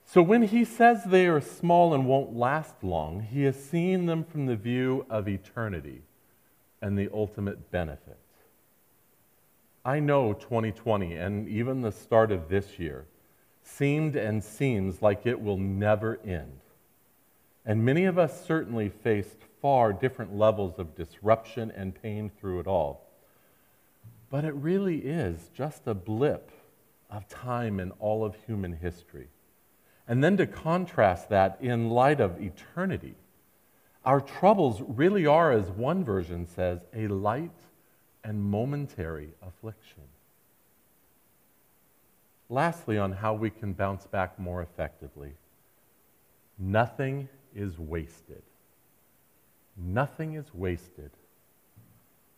So 0.06 0.22
when 0.22 0.44
he 0.44 0.66
says 0.66 1.06
they 1.06 1.28
are 1.28 1.40
small 1.40 1.94
and 1.94 2.06
won't 2.06 2.36
last 2.36 2.84
long, 2.84 3.22
he 3.22 3.46
is 3.46 3.56
seeing 3.56 4.06
them 4.06 4.26
from 4.26 4.48
the 4.48 4.58
view 4.58 5.06
of 5.10 5.30
eternity 5.30 6.02
and 6.82 7.00
the 7.00 7.10
ultimate 7.14 7.72
benefit. 7.72 8.18
I 9.86 10.00
know 10.00 10.34
2020 10.34 11.16
and 11.16 11.48
even 11.50 11.82
the 11.82 11.92
start 11.92 12.32
of 12.32 12.48
this 12.48 12.80
year 12.80 13.06
seemed 13.64 14.16
and 14.16 14.44
seems 14.44 15.02
like 15.02 15.26
it 15.26 15.42
will 15.42 15.58
never 15.58 16.20
end. 16.26 16.60
And 17.66 17.84
many 17.84 18.06
of 18.06 18.18
us 18.18 18.46
certainly 18.46 18.90
faced 18.90 19.38
far 19.62 19.92
different 19.92 20.36
levels 20.36 20.80
of 20.80 20.96
disruption 20.96 21.72
and 21.72 22.02
pain 22.02 22.30
through 22.30 22.62
it 22.62 22.68
all. 22.68 23.10
But 24.30 24.46
it 24.46 24.54
really 24.56 25.00
is 25.00 25.50
just 25.54 25.86
a 25.86 25.94
blip 25.94 26.52
of 27.10 27.28
time 27.28 27.80
in 27.80 27.92
all 28.00 28.24
of 28.24 28.36
human 28.46 28.74
history. 28.74 29.28
And 30.08 30.24
then 30.24 30.38
to 30.38 30.48
contrast 30.48 31.30
that 31.30 31.58
in 31.62 31.90
light 31.90 32.20
of 32.20 32.42
eternity, 32.42 33.16
our 34.04 34.20
troubles 34.20 34.82
really 34.86 35.26
are, 35.26 35.52
as 35.52 35.70
one 35.70 36.04
version 36.04 36.46
says, 36.46 36.80
a 36.94 37.08
light 37.08 37.52
and 38.24 38.44
momentary 38.44 39.30
affliction. 39.46 40.04
Lastly, 42.50 42.98
on 42.98 43.12
how 43.12 43.34
we 43.34 43.50
can 43.50 43.74
bounce 43.74 44.06
back 44.06 44.38
more 44.40 44.62
effectively, 44.62 45.34
nothing 46.58 47.28
is 47.56 47.80
wasted. 47.80 48.44
Nothing 49.76 50.36
is 50.36 50.54
wasted. 50.54 51.12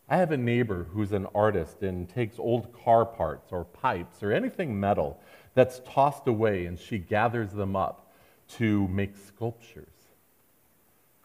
I 0.08 0.18
have 0.18 0.32
a 0.32 0.38
neighbor 0.38 0.88
who's 0.94 1.12
an 1.12 1.28
artist 1.34 1.82
and 1.82 2.08
takes 2.08 2.38
old 2.38 2.72
car 2.84 3.06
parts 3.06 3.52
or 3.52 3.66
pipes 3.66 4.22
or 4.22 4.32
anything 4.32 4.80
metal 4.80 5.20
that's 5.56 5.82
tossed 5.86 6.28
away 6.28 6.66
and 6.68 6.78
she 6.78 7.00
gathers 7.00 7.52
them 7.52 7.76
up 7.76 8.14
to 8.48 8.88
make 8.90 9.16
sculptures. 9.18 9.95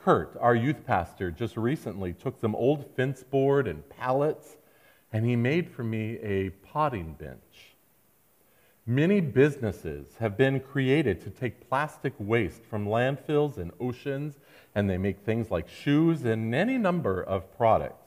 Kurt, 0.03 0.37
our 0.41 0.55
youth 0.55 0.87
pastor, 0.87 1.31
just 1.31 1.57
recently 1.57 2.13
took 2.13 2.41
some 2.41 2.55
old 2.55 2.87
fence 2.97 3.23
board 3.23 3.69
and 3.69 3.89
pallets 3.91 4.57
and 5.13 5.27
he 5.27 5.37
made 5.37 5.69
for 5.69 5.83
me 5.83 6.19
a 6.23 6.51
potting 6.51 7.15
bench. 7.15 7.75
Many 8.87 9.21
businesses 9.21 10.17
have 10.19 10.37
been 10.37 10.61
created 10.61 11.21
to 11.23 11.31
take 11.31 11.69
plastic 11.69 12.15
waste 12.19 12.65
from 12.65 12.87
landfills 12.87 13.57
and 13.57 13.73
oceans, 13.79 14.39
and 14.75 14.89
they 14.89 14.99
make 14.99 15.21
things 15.21 15.51
like 15.51 15.69
shoes 15.69 16.25
and 16.25 16.55
any 16.55 16.79
number 16.79 17.23
of 17.23 17.57
products. 17.57 18.07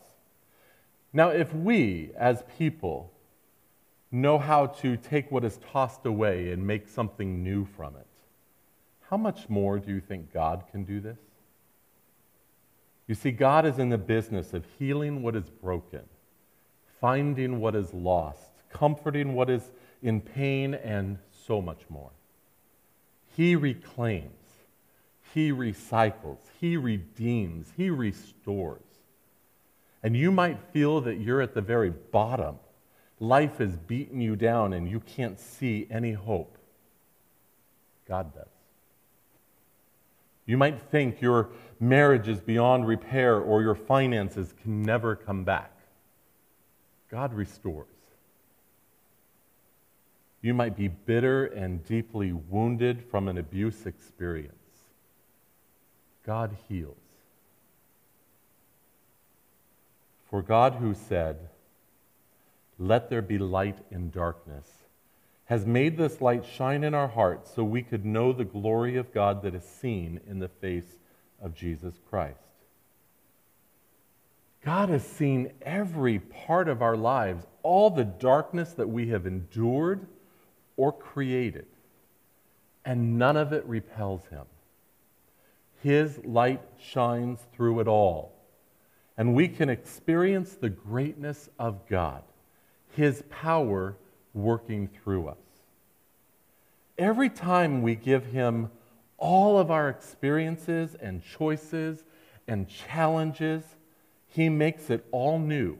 Now, 1.11 1.29
if 1.29 1.53
we 1.53 2.11
as 2.17 2.43
people 2.57 3.11
know 4.11 4.39
how 4.39 4.67
to 4.67 4.97
take 4.97 5.31
what 5.31 5.43
is 5.43 5.59
tossed 5.71 6.05
away 6.05 6.51
and 6.51 6.65
make 6.65 6.87
something 6.87 7.43
new 7.43 7.65
from 7.65 7.95
it, 7.95 8.07
how 9.09 9.17
much 9.17 9.47
more 9.47 9.77
do 9.79 9.91
you 9.91 9.99
think 9.99 10.33
God 10.33 10.63
can 10.71 10.83
do 10.83 10.99
this? 10.99 11.19
You 13.07 13.15
see, 13.15 13.31
God 13.31 13.65
is 13.65 13.79
in 13.79 13.89
the 13.89 13.97
business 13.97 14.53
of 14.53 14.65
healing 14.79 15.21
what 15.21 15.35
is 15.35 15.49
broken, 15.49 16.03
finding 17.01 17.59
what 17.59 17.75
is 17.75 17.93
lost, 17.93 18.51
comforting 18.69 19.33
what 19.33 19.49
is 19.49 19.71
in 20.01 20.21
pain, 20.21 20.73
and 20.73 21.17
so 21.45 21.61
much 21.61 21.81
more. 21.89 22.11
He 23.35 23.55
reclaims, 23.55 24.29
He 25.33 25.51
recycles, 25.51 26.39
He 26.59 26.77
redeems, 26.77 27.73
He 27.75 27.89
restores. 27.89 28.81
And 30.01 30.15
you 30.15 30.31
might 30.31 30.59
feel 30.71 31.01
that 31.01 31.19
you're 31.19 31.41
at 31.41 31.53
the 31.53 31.61
very 31.61 31.89
bottom. 31.89 32.59
Life 33.19 33.57
has 33.57 33.77
beaten 33.77 34.19
you 34.19 34.35
down 34.35 34.73
and 34.73 34.89
you 34.89 34.99
can't 34.99 35.39
see 35.39 35.87
any 35.89 36.11
hope. 36.11 36.57
God 38.07 38.33
does. 38.33 38.62
You 40.45 40.57
might 40.57 40.79
think 40.79 41.21
your 41.21 41.49
marriage 41.79 42.27
is 42.27 42.41
beyond 42.41 42.87
repair 42.87 43.39
or 43.39 43.61
your 43.61 43.75
finances 43.75 44.53
can 44.61 44.83
never 44.83 45.15
come 45.15 45.43
back. 45.43 45.71
God 47.09 47.33
restores. 47.33 47.87
You 50.41 50.53
might 50.53 50.75
be 50.75 50.89
bitter 50.89 51.45
and 51.45 51.85
deeply 51.85 52.33
wounded 52.33 53.01
from 53.09 53.29
an 53.29 53.37
abuse 53.37 53.85
experience. 53.85 54.53
God 56.25 56.57
heals. 56.67 56.97
For 60.29 60.41
God, 60.41 60.75
who 60.75 60.93
said, 60.93 61.49
Let 62.77 63.09
there 63.09 63.21
be 63.21 63.37
light 63.37 63.77
in 63.91 64.09
darkness, 64.09 64.67
has 65.45 65.65
made 65.65 65.97
this 65.97 66.21
light 66.21 66.45
shine 66.45 66.83
in 66.83 66.93
our 66.93 67.07
hearts 67.07 67.51
so 67.53 67.63
we 67.63 67.83
could 67.83 68.05
know 68.05 68.31
the 68.31 68.45
glory 68.45 68.97
of 68.97 69.13
God 69.13 69.41
that 69.43 69.53
is 69.55 69.63
seen 69.63 70.19
in 70.27 70.39
the 70.39 70.47
face 70.47 70.97
of 71.41 71.53
Jesus 71.53 71.99
Christ. 72.09 72.37
God 74.63 74.87
has 74.89 75.03
seen 75.05 75.51
every 75.61 76.19
part 76.19 76.69
of 76.69 76.81
our 76.81 76.95
lives, 76.95 77.45
all 77.63 77.89
the 77.89 78.05
darkness 78.05 78.71
that 78.73 78.87
we 78.87 79.09
have 79.09 79.27
endured 79.27 80.07
or 80.77 80.91
created. 80.93 81.65
and 82.85 83.17
none 83.17 83.37
of 83.37 83.53
it 83.53 83.65
repels 83.65 84.25
him. 84.27 84.45
His 85.81 86.19
light 86.23 86.61
shines 86.77 87.39
through 87.53 87.79
it 87.81 87.87
all, 87.87 88.33
and 89.17 89.35
we 89.35 89.47
can 89.47 89.69
experience 89.69 90.53
the 90.53 90.69
greatness 90.69 91.49
of 91.59 91.87
God, 91.87 92.23
His 92.95 93.23
power 93.29 93.95
working 94.33 94.87
through 94.87 95.27
us. 95.27 95.37
Every 96.97 97.29
time 97.29 97.81
we 97.81 97.95
give 97.95 98.27
Him 98.27 98.69
all 99.17 99.57
of 99.57 99.71
our 99.71 99.89
experiences 99.89 100.95
and 100.95 101.23
choices 101.23 102.03
and 102.47 102.67
challenges, 102.67 103.63
He 104.27 104.49
makes 104.49 104.89
it 104.89 105.05
all 105.11 105.39
new 105.39 105.77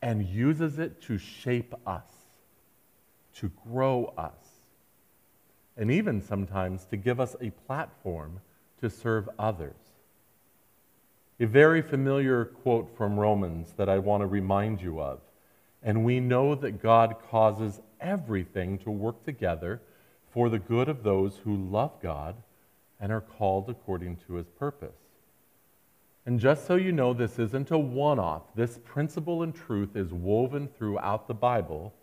and 0.00 0.24
uses 0.26 0.78
it 0.78 1.02
to 1.02 1.18
shape 1.18 1.74
us, 1.86 2.10
to 3.36 3.50
grow 3.68 4.12
us, 4.16 4.32
and 5.76 5.90
even 5.90 6.22
sometimes 6.22 6.84
to 6.86 6.96
give 6.96 7.20
us 7.20 7.36
a 7.40 7.50
platform 7.50 8.40
to 8.80 8.90
serve 8.90 9.28
others. 9.38 9.76
A 11.40 11.46
very 11.46 11.82
familiar 11.82 12.44
quote 12.44 12.96
from 12.96 13.18
Romans 13.18 13.72
that 13.76 13.88
I 13.88 13.98
want 13.98 14.22
to 14.22 14.26
remind 14.26 14.82
you 14.82 15.00
of. 15.00 15.20
And 15.82 16.04
we 16.04 16.18
know 16.18 16.56
that 16.56 16.82
God 16.82 17.16
causes 17.30 17.80
everything 18.00 18.78
to 18.78 18.90
work 18.90 19.24
together 19.24 19.80
for 20.30 20.48
the 20.48 20.58
good 20.58 20.88
of 20.88 21.02
those 21.02 21.38
who 21.38 21.56
love 21.56 22.00
God 22.02 22.36
and 23.00 23.12
are 23.12 23.20
called 23.20 23.68
according 23.68 24.16
to 24.26 24.34
his 24.34 24.48
purpose. 24.48 24.96
And 26.26 26.38
just 26.38 26.66
so 26.66 26.74
you 26.74 26.92
know, 26.92 27.14
this 27.14 27.38
isn't 27.38 27.70
a 27.70 27.78
one 27.78 28.18
off. 28.18 28.42
This 28.54 28.78
principle 28.84 29.42
and 29.42 29.54
truth 29.54 29.96
is 29.96 30.12
woven 30.12 30.68
throughout 30.68 31.26
the 31.26 31.34
Bible. 31.34 31.94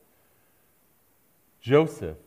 Joseph, 1.62 2.18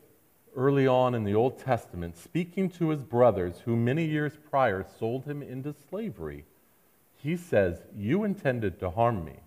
early 0.54 0.86
on 0.86 1.14
in 1.14 1.24
the 1.24 1.34
Old 1.34 1.58
Testament, 1.58 2.16
speaking 2.16 2.70
to 2.70 2.90
his 2.90 3.02
brothers 3.02 3.60
who 3.64 3.76
many 3.76 4.04
years 4.04 4.34
prior 4.48 4.86
sold 4.98 5.24
him 5.24 5.42
into 5.42 5.74
slavery, 5.90 6.44
he 7.16 7.36
says, 7.36 7.82
You 7.96 8.22
intended 8.22 8.78
to 8.78 8.90
harm 8.90 9.24
me, 9.24 9.40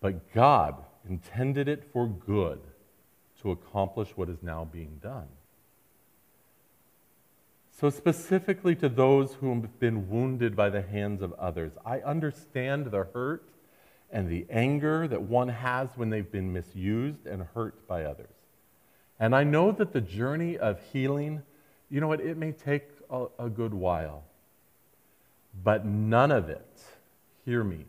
but 0.00 0.32
God 0.32 0.74
intended 1.08 1.68
it 1.68 1.84
for 1.92 2.08
good 2.08 2.60
to 3.42 3.50
accomplish 3.50 4.08
what 4.16 4.28
is 4.28 4.42
now 4.42 4.68
being 4.70 4.98
done. 5.02 5.28
So, 7.72 7.90
specifically 7.90 8.74
to 8.76 8.88
those 8.88 9.34
who 9.34 9.48
have 9.54 9.80
been 9.80 10.08
wounded 10.08 10.54
by 10.54 10.70
the 10.70 10.82
hands 10.82 11.22
of 11.22 11.32
others, 11.34 11.72
I 11.84 12.00
understand 12.00 12.86
the 12.86 13.04
hurt 13.12 13.48
and 14.12 14.28
the 14.28 14.46
anger 14.50 15.08
that 15.08 15.22
one 15.22 15.48
has 15.48 15.88
when 15.96 16.10
they've 16.10 16.30
been 16.30 16.52
misused 16.52 17.26
and 17.26 17.42
hurt 17.54 17.88
by 17.88 18.04
others. 18.04 18.28
And 19.18 19.34
I 19.34 19.42
know 19.44 19.72
that 19.72 19.92
the 19.92 20.00
journey 20.00 20.58
of 20.58 20.80
healing, 20.92 21.42
you 21.90 22.00
know 22.00 22.08
what, 22.08 22.20
it 22.20 22.36
may 22.36 22.52
take 22.52 22.84
a, 23.10 23.26
a 23.38 23.48
good 23.48 23.72
while. 23.72 24.24
But 25.64 25.84
none 25.86 26.30
of 26.30 26.48
it, 26.48 26.82
hear 27.44 27.64
me, 27.64 27.86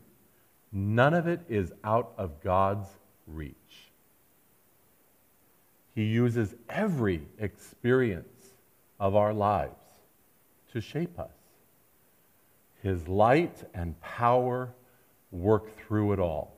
none 0.72 1.14
of 1.14 1.26
it 1.26 1.40
is 1.48 1.72
out 1.82 2.12
of 2.16 2.42
God's 2.42 2.88
reach. 3.26 3.54
He 5.94 6.04
uses 6.04 6.54
every 6.68 7.22
experience 7.38 8.50
of 8.98 9.14
our 9.14 9.32
lives 9.32 9.80
to 10.72 10.80
shape 10.80 11.18
us. 11.18 11.30
His 12.82 13.06
light 13.08 13.62
and 13.72 13.98
power 14.00 14.74
work 15.30 15.76
through 15.78 16.12
it 16.12 16.18
all. 16.18 16.56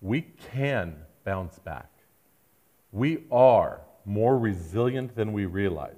We 0.00 0.22
can 0.52 0.96
bounce 1.24 1.58
back. 1.58 1.90
We 2.90 3.24
are 3.30 3.82
more 4.04 4.38
resilient 4.38 5.14
than 5.14 5.32
we 5.32 5.46
realize. 5.46 5.94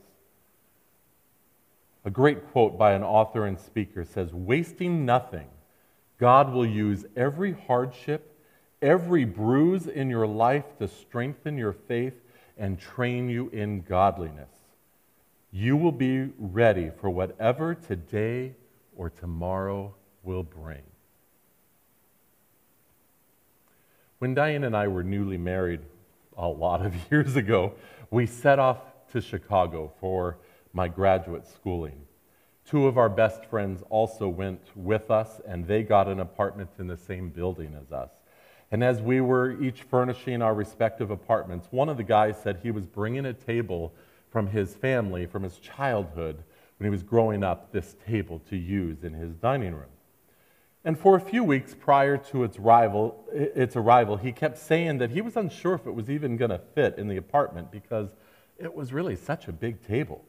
A 2.04 2.10
great 2.10 2.50
quote 2.50 2.76
by 2.76 2.92
an 2.92 3.04
author 3.04 3.46
and 3.46 3.58
speaker 3.58 4.04
says 4.04 4.32
Wasting 4.32 5.06
nothing, 5.06 5.48
God 6.18 6.52
will 6.52 6.66
use 6.66 7.04
every 7.16 7.52
hardship, 7.52 8.31
every 8.82 9.24
bruise 9.24 9.86
in 9.86 10.10
your 10.10 10.26
life 10.26 10.64
to 10.78 10.88
strengthen 10.88 11.56
your 11.56 11.72
faith 11.72 12.14
and 12.58 12.78
train 12.78 13.30
you 13.30 13.48
in 13.50 13.80
godliness 13.82 14.50
you 15.52 15.76
will 15.76 15.92
be 15.92 16.30
ready 16.38 16.90
for 17.00 17.10
whatever 17.10 17.74
today 17.74 18.54
or 18.96 19.10
tomorrow 19.10 19.94
will 20.22 20.42
bring. 20.42 20.82
When 24.18 24.34
Diane 24.34 24.64
and 24.64 24.74
I 24.74 24.88
were 24.88 25.02
newly 25.02 25.36
married 25.36 25.80
a 26.38 26.48
lot 26.48 26.84
of 26.84 26.94
years 27.10 27.36
ago, 27.36 27.74
we 28.10 28.26
set 28.26 28.58
off 28.58 28.78
to 29.12 29.20
Chicago 29.20 29.92
for 30.00 30.38
my 30.72 30.88
graduate 30.88 31.46
schooling. 31.46 32.00
Two 32.64 32.86
of 32.86 32.96
our 32.96 33.10
best 33.10 33.44
friends 33.46 33.82
also 33.90 34.28
went 34.28 34.60
with 34.74 35.10
us, 35.10 35.40
and 35.46 35.66
they 35.66 35.82
got 35.82 36.08
an 36.08 36.20
apartment 36.20 36.70
in 36.78 36.86
the 36.86 36.96
same 36.96 37.28
building 37.28 37.76
as 37.78 37.92
us. 37.92 38.10
And 38.72 38.82
as 38.82 39.02
we 39.02 39.20
were 39.20 39.62
each 39.62 39.82
furnishing 39.82 40.40
our 40.40 40.54
respective 40.54 41.10
apartments, 41.10 41.68
one 41.70 41.90
of 41.90 41.98
the 41.98 42.02
guys 42.02 42.40
said 42.42 42.60
he 42.62 42.70
was 42.70 42.86
bringing 42.86 43.26
a 43.26 43.34
table 43.34 43.92
from 44.30 44.46
his 44.46 44.74
family, 44.74 45.26
from 45.26 45.42
his 45.42 45.58
childhood, 45.58 46.42
when 46.78 46.86
he 46.86 46.90
was 46.90 47.02
growing 47.02 47.44
up, 47.44 47.70
this 47.70 47.94
table 48.06 48.40
to 48.48 48.56
use 48.56 49.04
in 49.04 49.12
his 49.12 49.34
dining 49.34 49.74
room. 49.74 49.90
And 50.86 50.98
for 50.98 51.16
a 51.16 51.20
few 51.20 51.44
weeks 51.44 51.76
prior 51.78 52.16
to 52.16 52.44
its 52.44 52.58
arrival, 52.58 53.22
its 53.30 53.76
arrival, 53.76 54.16
he 54.16 54.32
kept 54.32 54.56
saying 54.56 54.98
that 54.98 55.10
he 55.10 55.20
was 55.20 55.36
unsure 55.36 55.74
if 55.74 55.86
it 55.86 55.92
was 55.94 56.08
even 56.08 56.38
going 56.38 56.50
to 56.50 56.60
fit 56.74 56.96
in 56.96 57.08
the 57.08 57.18
apartment 57.18 57.70
because 57.70 58.08
it 58.58 58.74
was 58.74 58.90
really 58.90 59.16
such 59.16 59.48
a 59.48 59.52
big 59.52 59.86
table. 59.86 60.24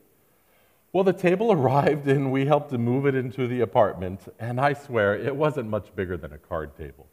Well, 0.91 1.05
the 1.05 1.13
table 1.13 1.51
arrived 1.53 2.09
and 2.09 2.29
we 2.29 2.45
helped 2.45 2.71
to 2.71 2.77
move 2.77 3.05
it 3.07 3.15
into 3.15 3.47
the 3.47 3.61
apartment, 3.61 4.19
and 4.37 4.59
I 4.59 4.73
swear 4.73 5.15
it 5.15 5.33
wasn't 5.33 5.69
much 5.69 5.95
bigger 5.95 6.17
than 6.17 6.33
a 6.33 6.37
card 6.37 6.75
table. 6.75 7.07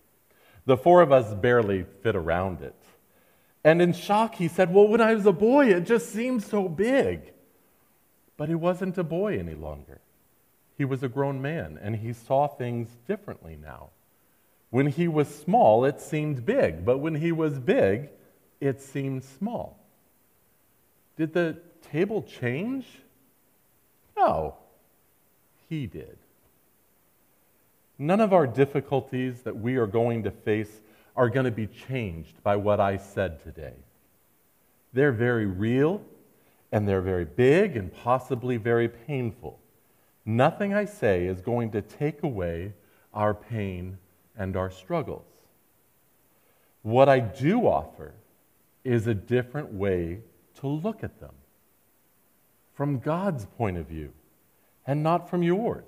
The 0.66 0.76
four 0.76 1.00
of 1.00 1.12
us 1.12 1.34
barely 1.34 1.84
fit 2.02 2.16
around 2.16 2.62
it. 2.62 2.74
And 3.64 3.82
in 3.82 3.92
shock, 3.92 4.34
he 4.36 4.48
said, 4.48 4.72
Well, 4.72 4.88
when 4.88 5.00
I 5.00 5.14
was 5.14 5.26
a 5.26 5.32
boy, 5.32 5.66
it 5.66 5.84
just 5.84 6.10
seemed 6.10 6.42
so 6.42 6.68
big. 6.68 7.32
But 8.36 8.48
he 8.48 8.54
wasn't 8.54 8.96
a 8.96 9.04
boy 9.04 9.38
any 9.38 9.54
longer. 9.54 10.00
He 10.78 10.84
was 10.86 11.02
a 11.02 11.08
grown 11.08 11.42
man, 11.42 11.78
and 11.80 11.96
he 11.96 12.14
saw 12.14 12.46
things 12.46 12.88
differently 13.06 13.58
now. 13.60 13.90
When 14.70 14.86
he 14.86 15.08
was 15.08 15.28
small, 15.28 15.84
it 15.84 16.00
seemed 16.00 16.46
big, 16.46 16.84
but 16.84 16.98
when 16.98 17.16
he 17.16 17.32
was 17.32 17.58
big, 17.58 18.08
it 18.60 18.80
seemed 18.80 19.24
small. 19.24 19.78
Did 21.16 21.34
the 21.34 21.58
table 21.92 22.22
change? 22.22 22.86
No, 24.16 24.54
he 25.68 25.86
did. 25.86 26.16
None 28.00 28.22
of 28.22 28.32
our 28.32 28.46
difficulties 28.46 29.42
that 29.42 29.54
we 29.54 29.76
are 29.76 29.86
going 29.86 30.22
to 30.22 30.30
face 30.30 30.80
are 31.14 31.28
going 31.28 31.44
to 31.44 31.50
be 31.50 31.66
changed 31.66 32.42
by 32.42 32.56
what 32.56 32.80
I 32.80 32.96
said 32.96 33.42
today. 33.44 33.74
They're 34.94 35.12
very 35.12 35.44
real, 35.44 36.00
and 36.72 36.88
they're 36.88 37.02
very 37.02 37.26
big, 37.26 37.76
and 37.76 37.94
possibly 37.94 38.56
very 38.56 38.88
painful. 38.88 39.60
Nothing 40.24 40.72
I 40.72 40.86
say 40.86 41.26
is 41.26 41.42
going 41.42 41.72
to 41.72 41.82
take 41.82 42.22
away 42.22 42.72
our 43.12 43.34
pain 43.34 43.98
and 44.34 44.56
our 44.56 44.70
struggles. 44.70 45.26
What 46.80 47.10
I 47.10 47.20
do 47.20 47.66
offer 47.66 48.14
is 48.82 49.08
a 49.08 49.14
different 49.14 49.74
way 49.74 50.20
to 50.54 50.66
look 50.66 51.04
at 51.04 51.20
them 51.20 51.34
from 52.72 52.98
God's 52.98 53.44
point 53.44 53.76
of 53.76 53.84
view 53.86 54.14
and 54.86 55.02
not 55.02 55.28
from 55.28 55.42
yours. 55.42 55.84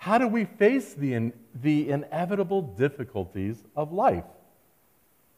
How 0.00 0.16
do 0.16 0.26
we 0.26 0.46
face 0.46 0.94
the, 0.94 1.12
in, 1.12 1.34
the 1.54 1.90
inevitable 1.90 2.62
difficulties 2.62 3.62
of 3.76 3.92
life? 3.92 4.24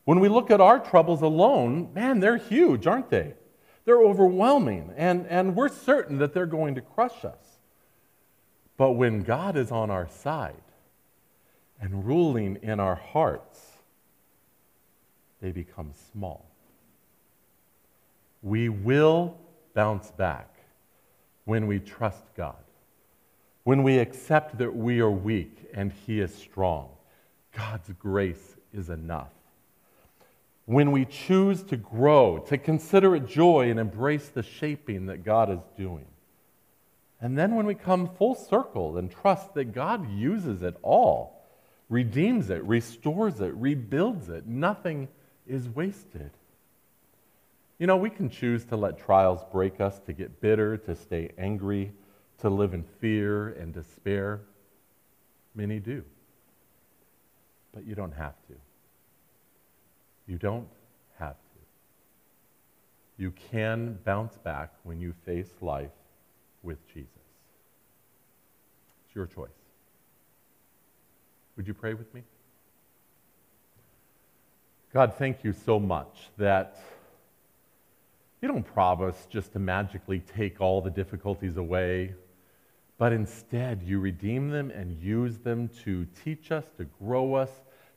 When 0.05 0.21
we 0.21 0.29
look 0.29 0.53
at 0.53 0.61
our 0.61 0.79
troubles 0.79 1.21
alone, 1.21 1.93
man, 1.95 2.21
they're 2.21 2.37
huge, 2.37 2.87
aren't 2.87 3.11
they? 3.11 3.35
They're 3.85 4.01
overwhelming, 4.01 4.93
and, 4.97 5.27
and 5.27 5.57
we're 5.57 5.69
certain 5.69 6.19
that 6.19 6.33
they're 6.33 6.47
going 6.47 6.77
to 6.77 6.81
crush 6.81 7.25
us. 7.25 7.59
But 8.77 8.93
when 8.93 9.23
God 9.23 9.57
is 9.57 9.73
on 9.73 9.91
our 9.91 10.07
side 10.07 10.55
and 11.81 12.07
ruling 12.07 12.61
in 12.63 12.79
our 12.79 12.95
hearts, 12.95 13.59
they 15.41 15.51
become 15.51 15.91
small. 16.13 16.49
We 18.43 18.69
will 18.69 19.37
bounce 19.75 20.13
back 20.13 20.55
when 21.47 21.67
we 21.67 21.81
trust 21.81 22.23
God 22.37 22.55
when 23.65 23.83
we 23.83 23.99
accept 23.99 24.59
that 24.59 24.75
we 24.75 25.01
are 25.01 25.11
weak 25.11 25.71
and 25.75 25.93
He 26.07 26.21
is 26.21 26.35
strong, 26.35 26.89
God's 27.57 27.91
grace 27.99 28.57
is 28.73 28.91
enough. 28.91 29.31
When 30.65 30.93
we 30.93 31.05
choose 31.05 31.63
to 31.65 31.77
grow, 31.77 32.39
to 32.49 32.57
consider 32.57 33.17
it 33.17 33.27
joy 33.27 33.71
and 33.71 33.79
embrace 33.79 34.29
the 34.29 34.43
shaping 34.43 35.07
that 35.07 35.25
God 35.25 35.51
is 35.51 35.61
doing. 35.77 36.07
And 37.21 37.39
then 37.39 37.55
when 37.55 37.67
we 37.67 37.75
come 37.75 38.09
full 38.09 38.35
circle 38.35 38.99
and 38.99 39.11
trust 39.11 39.55
that 39.55 39.73
God 39.73 40.11
uses 40.11 40.63
it 40.63 40.77
all, 40.83 41.41
redeems 41.89 42.51
it, 42.51 42.65
restores 42.65 43.41
it, 43.41 43.55
rebuilds 43.55 44.29
it, 44.29 44.47
nothing 44.47 45.09
is 45.47 45.69
wasted. 45.69 46.31
You 47.79 47.87
know, 47.87 47.97
we 47.97 48.11
can 48.11 48.31
choose 48.31 48.65
to 48.67 48.77
let 48.77 48.99
trials 48.99 49.45
break 49.53 49.81
us, 49.81 49.99
to 50.07 50.13
get 50.13 50.41
bitter, 50.41 50.77
to 50.79 50.97
stay 50.97 51.31
angry, 51.37 51.93
to 52.43 52.51
live 52.51 52.75
in 52.75 52.85
fear 53.01 53.49
and 53.49 53.73
despair. 53.73 54.41
Many 55.55 55.79
do. 55.79 56.05
But 57.73 57.87
you 57.87 57.95
don't 57.95 58.13
have 58.13 58.35
to. 58.49 58.55
You 60.27 60.39
don't 60.39 60.69
have 61.19 61.37
to. 61.37 61.59
You 63.17 63.33
can 63.51 63.99
bounce 64.05 64.37
back 64.39 64.73
when 64.83 65.01
you 65.01 65.15
face 65.25 65.51
life 65.61 65.91
with 66.63 66.85
Jesus. 66.89 67.09
It's 69.07 69.15
your 69.15 69.27
choice. 69.27 69.51
Would 71.57 71.69
you 71.69 71.75
pray 71.75 71.95
with 71.95 72.13
me? 72.13 72.23
God, 74.93 75.15
thank 75.15 75.45
you 75.45 75.53
so 75.53 75.79
much 75.79 76.29
that 76.39 76.77
you 78.41 78.49
don't 78.49 78.65
promise 78.65 79.27
just 79.31 79.53
to 79.53 79.61
magically 79.61 80.19
take 80.19 80.61
all 80.61 80.83
the 80.83 80.91
difficulties 80.91 81.57
away, 81.57 82.15
but 83.03 83.13
instead 83.13 83.83
you 83.83 83.99
redeem 83.99 84.49
them 84.49 84.71
and 84.71 84.97
use 85.03 85.37
them 85.39 85.69
to 85.83 86.07
teach 86.25 86.53
us, 86.53 86.65
to 86.77 86.85
grow 87.01 87.35
us, 87.35 87.51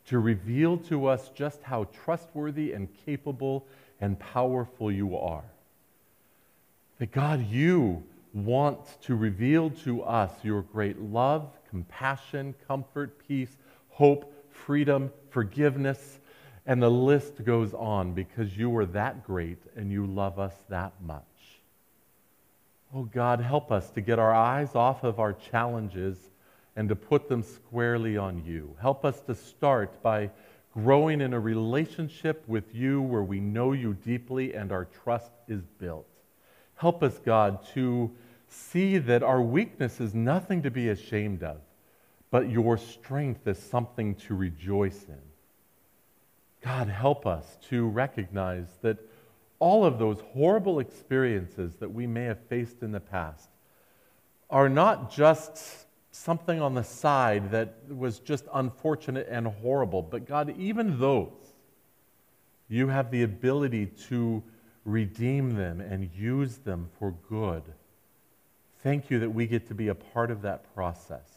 to 0.04 0.18
reveal 0.18 0.78
to 0.78 1.06
us 1.06 1.30
just 1.36 1.62
how 1.62 1.84
trustworthy 2.04 2.72
and 2.72 2.90
capable 3.06 3.68
and 4.02 4.18
powerful 4.18 4.92
you 4.92 5.16
are. 5.16 5.44
That 6.98 7.12
God, 7.12 7.46
you 7.46 8.02
want 8.34 9.00
to 9.04 9.14
reveal 9.14 9.70
to 9.84 10.02
us 10.02 10.32
your 10.42 10.64
great 10.64 11.00
love, 11.00 11.52
compassion, 11.70 12.56
comfort, 12.68 13.28
peace, 13.28 13.56
hope, 13.90 14.34
freedom, 14.50 15.12
forgiveness, 15.30 16.20
and 16.66 16.82
the 16.82 16.90
list 16.90 17.46
goes 17.46 17.76
on 17.76 18.14
because 18.14 18.58
you 18.58 18.76
are 18.76 18.88
that 18.88 19.24
great 19.24 19.60
and 19.76 19.92
you 19.92 20.08
love 20.08 20.40
us 20.40 20.56
that 20.70 20.94
much. 21.00 21.35
Oh 22.98 23.04
God, 23.04 23.42
help 23.42 23.74
us 23.74 23.90
to 23.92 24.00
get 24.00 24.20
our 24.20 24.34
eyes 24.34 24.74
off 24.74 25.04
of 25.04 25.20
our 25.20 25.34
challenges 25.34 26.18
and 26.78 26.88
to 26.88 26.96
put 26.96 27.28
them 27.28 27.44
squarely 27.44 28.16
on 28.16 28.42
you. 28.46 28.74
Help 28.80 29.04
us 29.04 29.20
to 29.22 29.36
start 29.36 30.02
by 30.02 30.30
growing 30.74 31.20
in 31.20 31.34
a 31.34 31.40
relationship 31.40 32.48
with 32.48 32.74
you 32.74 33.02
where 33.02 33.22
we 33.22 33.42
know 33.42 33.74
you 33.74 33.96
deeply 33.96 34.54
and 34.54 34.72
our 34.72 34.86
trust 34.86 35.32
is 35.50 35.62
built. 35.78 36.08
Help 36.76 37.04
us, 37.04 37.20
God, 37.20 37.66
to 37.74 38.12
see 38.48 38.98
that 38.98 39.24
our 39.24 39.42
weakness 39.42 40.00
is 40.00 40.16
nothing 40.16 40.62
to 40.62 40.72
be 40.72 40.88
ashamed 40.88 41.44
of, 41.44 41.58
but 42.32 42.50
your 42.50 42.78
strength 42.78 43.46
is 43.46 43.60
something 43.60 44.16
to 44.16 44.36
rejoice 44.36 45.04
in. 45.10 45.22
God, 46.64 46.88
help 46.88 47.28
us 47.28 47.58
to 47.70 47.90
recognize 47.90 48.68
that 48.82 49.00
all 49.60 49.86
of 49.86 50.00
those 50.00 50.20
horrible 50.34 50.80
experiences 50.80 51.76
that 51.76 51.94
we 51.94 52.08
may 52.08 52.24
have 52.26 52.40
faced 52.48 52.82
in 52.82 52.92
the 52.92 53.00
past 53.00 53.50
are 54.50 54.70
not 54.70 55.12
just 55.12 55.86
something 56.12 56.62
on 56.62 56.74
the 56.74 56.84
side 56.84 57.52
that 57.52 57.76
was 57.90 58.20
just 58.20 58.46
unfortunate 58.54 59.28
and 59.30 59.48
horrible, 59.48 60.02
but 60.02 60.26
God, 60.26 60.56
even 60.58 61.00
those, 61.00 61.54
you 62.70 62.88
have 62.88 63.12
the 63.12 63.24
ability 63.24 63.88
to 64.08 64.42
redeem 64.86 65.56
them 65.56 65.82
and 65.82 66.10
use 66.16 66.58
them 66.58 66.90
for 67.00 67.14
good. 67.28 67.64
Thank 68.82 69.10
you 69.10 69.20
that 69.20 69.30
we 69.30 69.48
get 69.48 69.68
to 69.68 69.74
be 69.74 69.88
a 69.88 69.96
part 69.96 70.32
of 70.32 70.44
that 70.44 70.74
process. 70.74 71.28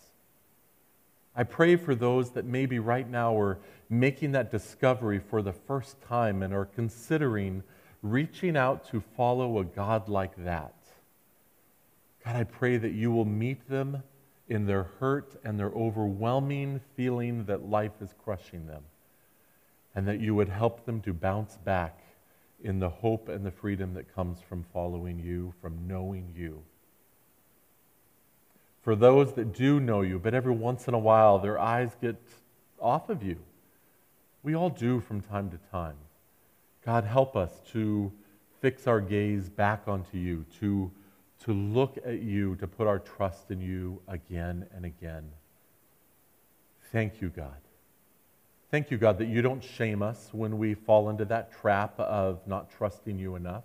I 1.35 1.45
pray 1.45 1.77
for 1.77 1.95
those 1.95 2.31
that 2.33 2.45
maybe 2.45 2.79
right 2.79 3.09
now 3.09 3.39
are 3.39 3.59
making 3.89 4.33
that 4.33 4.51
discovery 4.51 5.19
for 5.19 5.41
the 5.41 5.53
first 5.53 6.01
time 6.03 6.43
and 6.43 6.53
are 6.53 6.67
considering 6.67 7.63
reaching 8.03 8.57
out 8.57 8.89
to 8.91 9.01
follow 9.17 9.59
a 9.59 9.65
God 9.65 10.09
like 10.09 10.37
that. 10.45 10.75
God, 12.25 12.37
I 12.37 12.45
pray 12.45 12.77
that 12.77 12.93
you 12.93 13.11
will 13.11 13.25
meet 13.25 13.69
them 13.69 14.03
in 14.49 14.67
their 14.67 14.85
hurt 14.99 15.37
and 15.45 15.59
their 15.59 15.71
overwhelming 15.71 16.81
feeling 16.97 17.45
that 17.45 17.69
life 17.69 18.01
is 18.01 18.15
crushing 18.25 18.67
them, 18.67 18.83
and 19.95 20.07
that 20.09 20.21
you 20.21 20.35
would 20.35 20.49
help 20.49 20.87
them 20.87 21.01
to 21.03 21.13
bounce 21.13 21.57
back 21.59 22.01
in 22.63 22.79
the 22.81 22.89
hope 22.89 23.29
and 23.29 23.45
the 23.45 23.51
freedom 23.51 23.95
that 23.95 24.15
comes 24.15 24.41
from 24.41 24.65
following 24.73 25.19
you, 25.19 25.53
from 25.61 25.87
knowing 25.87 26.33
you. 26.35 26.63
For 28.83 28.97
those 28.97 29.35
that 29.35 29.53
do 29.53 29.81
know 29.81 30.01
you, 30.01 30.19
but 30.19 30.35
every 30.35 30.55
once 30.55 30.89
in 30.89 30.95
a 30.95 30.99
while 30.99 31.39
their 31.39 31.59
eyes 31.59 31.91
get 32.01 32.17
off 32.81 33.11
of 33.11 33.23
you. 33.23 33.37
We 34.43 34.55
all 34.55 34.71
do 34.71 35.01
from 35.01 35.21
time 35.21 35.51
to 35.51 35.59
time. 35.71 35.97
God, 36.85 37.05
help 37.05 37.37
us 37.37 37.51
to 37.73 38.13
fix 38.61 38.87
our 38.87 39.01
gaze 39.01 39.49
back 39.49 39.83
onto 39.87 40.19
you, 40.19 40.45
to, 40.61 40.91
to 41.45 41.53
look 41.53 41.99
at 42.05 42.23
you, 42.23 42.57
to 42.57 42.67
put 42.67 42.87
our 42.87 42.99
trust 42.99 43.51
in 43.51 43.61
you 43.61 44.01
again 44.09 44.67
and 44.75 44.85
again. 44.85 45.31
Thank 46.93 47.21
you, 47.21 47.29
God. 47.29 47.61
Thank 48.71 48.91
you, 48.91 48.99
God, 48.99 49.19
that 49.19 49.29
you 49.29 49.41
don't 49.43 49.63
shame 49.63 50.03
us 50.03 50.29
when 50.33 50.59
we 50.59 50.75
fall 50.75 51.09
into 51.09 51.25
that 51.27 51.53
trap 51.53 51.99
of 51.99 52.47
not 52.47 52.71
trusting 52.71 53.19
you 53.19 53.35
enough. 53.35 53.65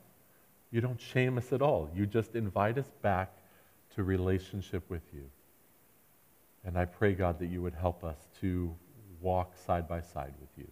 You 0.72 0.82
don't 0.82 1.00
shame 1.00 1.38
us 1.38 1.52
at 1.52 1.62
all. 1.62 1.90
You 1.94 2.06
just 2.06 2.36
invite 2.36 2.78
us 2.78 2.90
back 3.02 3.32
to 3.96 4.04
relationship 4.04 4.90
with 4.90 5.04
you. 5.14 5.30
And 6.66 6.78
I 6.78 6.86
pray, 6.86 7.14
God, 7.14 7.40
that 7.40 7.48
you 7.48 7.62
would 7.62 7.76
help 7.76 8.04
us 8.04 8.18
to 8.42 8.74
walk 9.22 9.54
side 9.58 9.88
by 9.88 10.02
side 10.02 10.34
with 10.40 10.50
you. 10.58 10.68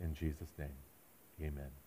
In 0.00 0.14
Jesus' 0.14 0.52
name, 0.58 0.68
amen. 1.42 1.79